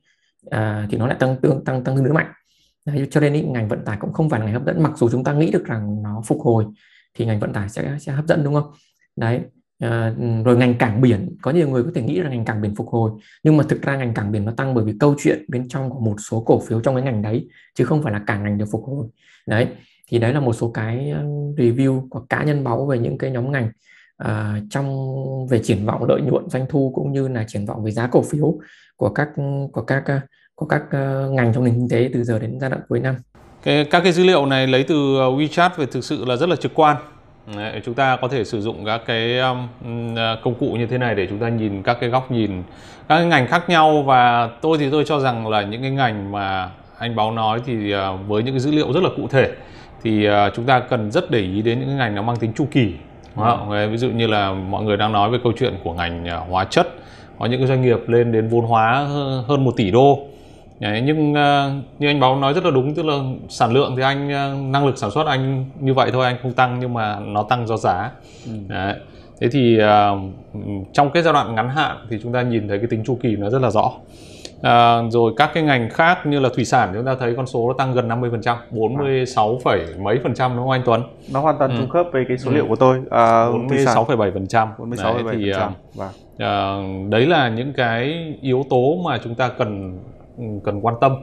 [0.51, 2.31] à, thì nó lại tăng tương tăng tăng tương đối mạnh.
[2.85, 4.83] Đấy, cho nên ý, ngành vận tải cũng không phải là ngành hấp dẫn.
[4.83, 6.65] Mặc dù chúng ta nghĩ được rằng nó phục hồi
[7.13, 8.71] thì ngành vận tải sẽ sẽ hấp dẫn đúng không?
[9.15, 9.39] Đấy
[9.79, 10.15] à,
[10.45, 11.35] rồi ngành cảng biển.
[11.41, 13.11] Có nhiều người có thể nghĩ là ngành cảng biển phục hồi
[13.43, 15.89] nhưng mà thực ra ngành cảng biển nó tăng bởi vì câu chuyện bên trong
[15.89, 18.57] của một số cổ phiếu trong cái ngành đấy chứ không phải là cả ngành
[18.57, 19.07] được phục hồi.
[19.47, 19.67] Đấy
[20.07, 21.23] thì đấy là một số cái ờ,
[21.57, 23.71] review của cá nhân báo về những cái nhóm ngành
[24.17, 25.07] à, trong
[25.49, 28.21] về triển vọng lợi nhuận doanh thu cũng như là triển vọng về giá cổ
[28.21, 28.59] phiếu
[28.95, 29.29] của các
[29.71, 30.03] của các
[30.55, 33.15] của các uh, ngành trong nền kinh tế từ giờ đến giai đoạn cuối năm.
[33.63, 36.49] Cái, các cái dữ liệu này lấy từ ờ, WeChat về thực sự là rất
[36.49, 36.97] là trực quan.
[37.55, 39.67] Đấy, chúng ta có thể sử dụng các cái um,
[40.43, 42.63] công cụ như thế này để chúng ta nhìn các cái góc nhìn
[43.09, 46.31] các cái ngành khác nhau và tôi thì tôi cho rằng là những cái ngành
[46.31, 49.51] mà anh báo nói thì uh, với những cái dữ liệu rất là cụ thể
[50.03, 52.53] thì uh, chúng ta cần rất để ý đến những cái ngành nó mang tính
[52.53, 52.93] chu kỳ.
[53.35, 53.87] Ừ.
[53.91, 56.87] Ví dụ như là mọi người đang nói về câu chuyện của ngành hóa chất
[57.39, 59.07] có những cái doanh nghiệp lên đến vốn hóa
[59.47, 60.19] hơn 1 tỷ đô
[60.83, 63.13] Đấy, nhưng uh, như anh báo nói rất là đúng tức là
[63.49, 66.53] sản lượng thì anh uh, năng lực sản xuất anh như vậy thôi anh không
[66.53, 68.11] tăng nhưng mà nó tăng do giá
[68.45, 68.51] ừ.
[68.67, 68.95] Đấy.
[69.39, 70.19] thế thì uh,
[70.93, 73.35] trong cái giai đoạn ngắn hạn thì chúng ta nhìn thấy cái tính chu kỳ
[73.35, 73.91] nó rất là rõ
[74.61, 77.67] À, rồi các cái ngành khác như là thủy sản chúng ta thấy con số
[77.67, 81.01] nó tăng gần 50 phần trăm 46, phẩy mấy phần trăm đúng không anh Tuấn
[81.31, 81.77] nó hoàn toàn ừ.
[81.77, 82.55] trùng khớp với cái số ừ.
[82.55, 86.09] liệu của tôi à, 46,7 phần trăm 46,7 phần trăm vâng.
[86.37, 86.77] à,
[87.09, 90.12] đấy là những cái yếu tố mà chúng ta cần Ừ,
[90.63, 91.15] cần quan tâm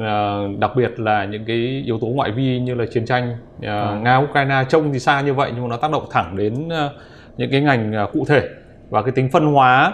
[0.00, 4.00] à, đặc biệt là những cái yếu tố ngoại vi như là chiến tranh à,
[4.02, 6.90] nga ukraine trông thì xa như vậy nhưng mà nó tác động thẳng đến à,
[7.36, 8.48] những cái ngành à, cụ thể
[8.90, 9.92] và cái tính phân hóa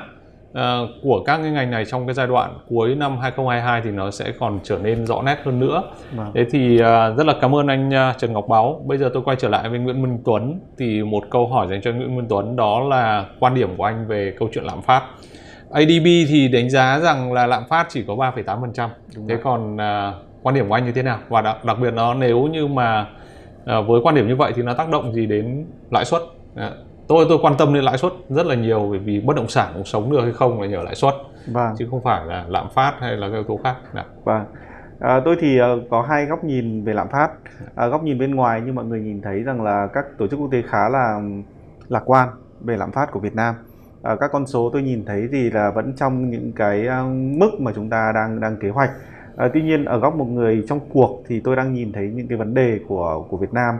[0.53, 4.11] à, của các cái ngành này trong cái giai đoạn cuối năm 2022 thì nó
[4.11, 5.83] sẽ còn trở nên rõ nét hơn nữa.
[6.12, 6.31] Vâng.
[6.35, 8.83] Thế thì à, rất là cảm ơn anh à, Trần Ngọc Báo.
[8.87, 11.81] Bây giờ tôi quay trở lại với Nguyễn Minh Tuấn thì một câu hỏi dành
[11.83, 15.03] cho Nguyễn Minh Tuấn đó là quan điểm của anh về câu chuyện lạm phát.
[15.71, 18.89] ADB thì đánh giá rằng là lạm phát chỉ có 3,8%.
[19.14, 19.39] Thế rồi.
[19.45, 21.19] còn uh, quan điểm của anh như thế nào?
[21.29, 23.07] Và đặc, đặc biệt nó nếu như mà
[23.62, 26.23] uh, với quan điểm như vậy thì nó tác động gì đến lãi suất?
[26.23, 26.62] Uh,
[27.09, 29.71] tôi tôi quan tâm đến lãi suất rất là nhiều bởi vì bất động sản
[29.75, 31.14] cũng sống được hay không là nhờ lãi suất
[31.47, 31.75] vâng.
[31.79, 33.77] chứ không phải là lạm phát hay là các yếu tố khác.
[33.95, 34.05] Dạ.
[34.25, 34.45] Vâng.
[35.01, 37.29] À, tôi thì uh, có hai góc nhìn về lạm phát.
[37.75, 40.41] À, góc nhìn bên ngoài như mọi người nhìn thấy rằng là các tổ chức
[40.41, 41.21] quốc tế khá là
[41.89, 42.29] lạc quan
[42.61, 43.55] về lạm phát của Việt Nam
[44.03, 47.51] à, các con số tôi nhìn thấy thì là vẫn trong những cái à, mức
[47.61, 48.90] mà chúng ta đang đang kế hoạch.
[49.36, 52.28] À, tuy nhiên ở góc một người trong cuộc thì tôi đang nhìn thấy những
[52.28, 53.74] cái vấn đề của của Việt Nam.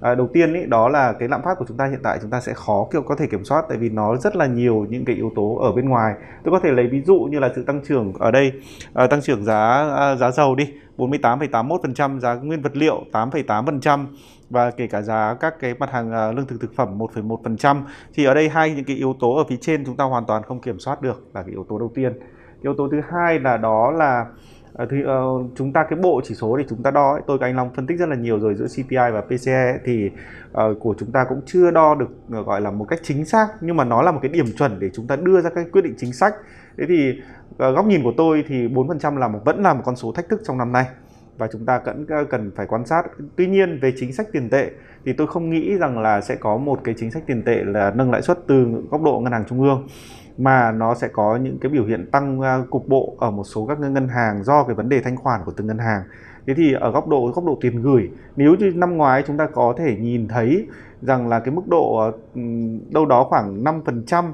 [0.00, 2.30] À, đầu tiên ý, đó là cái lạm phát của chúng ta hiện tại chúng
[2.30, 5.04] ta sẽ khó kiểu có thể kiểm soát tại vì nó rất là nhiều những
[5.04, 6.14] cái yếu tố ở bên ngoài.
[6.44, 8.52] Tôi có thể lấy ví dụ như là sự tăng trưởng ở đây.
[8.94, 14.06] À, tăng trưởng giá à, giá dầu đi 48,81% giá nguyên vật liệu 8,8%
[14.50, 17.82] và kể cả giá các cái mặt hàng ờ, lương thực thực phẩm 1,1%
[18.14, 20.42] thì ở đây hai những cái yếu tố ở phía trên chúng ta hoàn toàn
[20.42, 22.12] không kiểm soát được là cái yếu tố đầu tiên.
[22.62, 24.26] Yếu tố thứ hai là đó là
[24.72, 25.24] ờ, thì uh, ờ,
[25.56, 27.74] chúng ta cái bộ chỉ số thì chúng ta đo ấy, tôi và anh Long
[27.74, 30.10] phân tích rất là nhiều rồi giữa CPI và PCE thì
[30.50, 33.48] uh, của chúng ta cũng chưa đo được uh, gọi là một cách chính xác
[33.60, 35.84] nhưng mà nó là một cái điểm chuẩn để chúng ta đưa ra các quyết
[35.84, 36.34] định chính sách.
[36.78, 37.10] Thế thì
[37.50, 40.28] uh, góc nhìn của tôi thì 4% là một vẫn là một con số thách
[40.28, 40.86] thức trong năm nay
[41.38, 43.02] và chúng ta vẫn ờ, cần phải quan sát.
[43.36, 44.70] Tuy nhiên, về chính sách tiền tệ
[45.04, 47.92] thì tôi không nghĩ rằng là sẽ có một cái chính sách tiền tệ là
[47.94, 49.88] nâng lãi suất từ góc độ ngân hàng trung ương,
[50.38, 53.66] mà nó sẽ có những cái biểu hiện tăng ờ, cục bộ ở một số
[53.66, 56.02] các ngân hàng do cái vấn đề thanh khoản của từng ngân hàng.
[56.46, 59.46] Thế thì ở góc độ góc độ tiền gửi, nếu như năm ngoái chúng ta
[59.46, 60.66] có thể nhìn thấy
[61.02, 62.12] rằng là cái mức độ ờ,
[62.90, 64.32] đâu đó khoảng 5%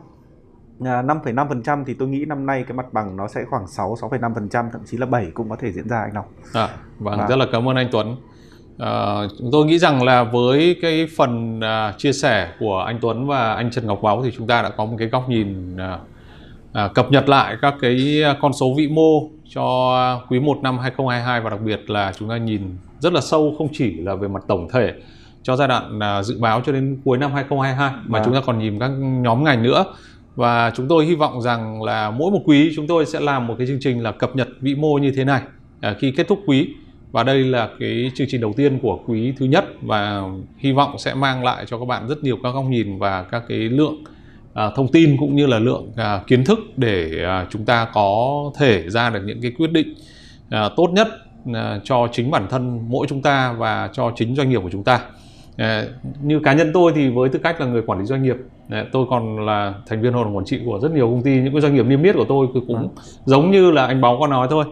[0.80, 4.80] 5,5% thì tôi nghĩ năm nay cái mặt bằng nó sẽ khoảng 6 6,5% thậm
[4.86, 6.24] chí là 7 cũng có thể diễn ra anh Long.
[6.52, 6.68] À,
[6.98, 7.26] vâng, và...
[7.28, 8.16] rất là cảm ơn anh Tuấn.
[8.78, 13.26] À, chúng tôi nghĩ rằng là với cái phần à, chia sẻ của anh Tuấn
[13.26, 15.98] và anh Trần Ngọc Báo thì chúng ta đã có một cái góc nhìn à,
[16.72, 21.40] à, cập nhật lại các cái con số vĩ mô cho quý 1 năm 2022
[21.40, 24.42] và đặc biệt là chúng ta nhìn rất là sâu không chỉ là về mặt
[24.48, 24.92] tổng thể
[25.42, 28.22] cho giai đoạn à, dự báo cho đến cuối năm 2022 mà à.
[28.24, 29.84] chúng ta còn nhìn các nhóm ngành nữa
[30.36, 33.54] và chúng tôi hy vọng rằng là mỗi một quý chúng tôi sẽ làm một
[33.58, 35.42] cái chương trình là cập nhật vĩ mô như thế này
[35.80, 36.68] à, khi kết thúc quý
[37.12, 40.22] và đây là cái chương trình đầu tiên của quý thứ nhất và
[40.58, 43.42] hy vọng sẽ mang lại cho các bạn rất nhiều các góc nhìn và các
[43.48, 44.04] cái lượng
[44.54, 48.42] à, thông tin cũng như là lượng à, kiến thức để à, chúng ta có
[48.58, 49.94] thể ra được những cái quyết định
[50.50, 51.08] à, tốt nhất
[51.54, 54.84] à, cho chính bản thân mỗi chúng ta và cho chính doanh nghiệp của chúng
[54.84, 55.00] ta.
[55.56, 55.84] À,
[56.22, 58.36] như cá nhân tôi thì với tư cách là người quản lý doanh nghiệp
[58.70, 61.40] à, tôi còn là thành viên hội đồng quản trị của rất nhiều công ty
[61.40, 62.88] những cái doanh nghiệp niêm yết của tôi cũng ừ.
[63.24, 64.64] giống như là anh báo có nói thôi.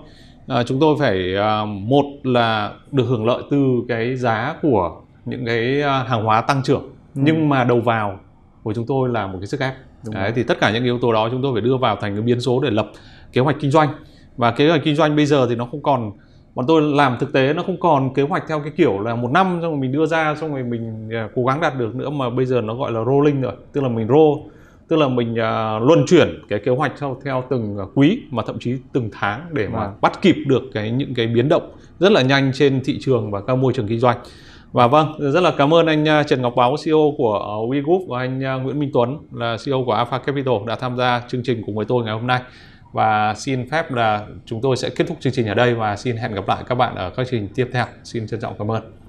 [0.47, 5.47] À, chúng tôi phải à, một là được hưởng lợi từ cái giá của những
[5.47, 6.83] cái hàng hóa tăng trưởng.
[7.15, 7.21] Ừ.
[7.25, 8.19] nhưng mà đầu vào
[8.63, 9.75] của chúng tôi là một cái sức ép.
[10.11, 12.23] Đấy, thì tất cả những yếu tố đó chúng tôi phải đưa vào thành cái
[12.23, 12.91] biến số để lập
[13.33, 13.89] kế hoạch kinh doanh.
[14.37, 16.13] Và kế hoạch kinh doanh bây giờ thì nó không còn
[16.55, 19.31] bọn tôi làm thực tế nó không còn kế hoạch theo cái kiểu là một
[19.31, 22.11] năm xong rồi mình đưa ra xong rồi mình à, cố gắng đạt được nữa
[22.11, 23.53] mà bây giờ nó gọi là rolling rồi.
[23.73, 24.51] Tức là mình roll
[24.89, 28.59] tức là mình uh, luân chuyển cái kế hoạch theo theo từng quý mà thậm
[28.59, 29.95] chí từng tháng để mà vâng.
[30.01, 33.41] bắt kịp được cái những cái biến động rất là nhanh trên thị trường và
[33.41, 34.17] các môi trường kinh doanh.
[34.73, 37.39] Và vâng rất là cảm ơn anh à, Trần Ngọc Báo CEO của
[37.69, 41.23] We Group và anh Nguyễn Minh Tuấn là CEO của Alpha Capital đã tham gia
[41.29, 42.41] chương trình cùng với tôi ngày hôm nay
[42.95, 46.17] và xin phép là chúng tôi sẽ kết thúc chương trình ở đây và xin
[46.17, 47.87] hẹn gặp lại các bạn ở các chương trình tiếp theo.
[48.05, 49.04] Xin trân trọng cảm ơn.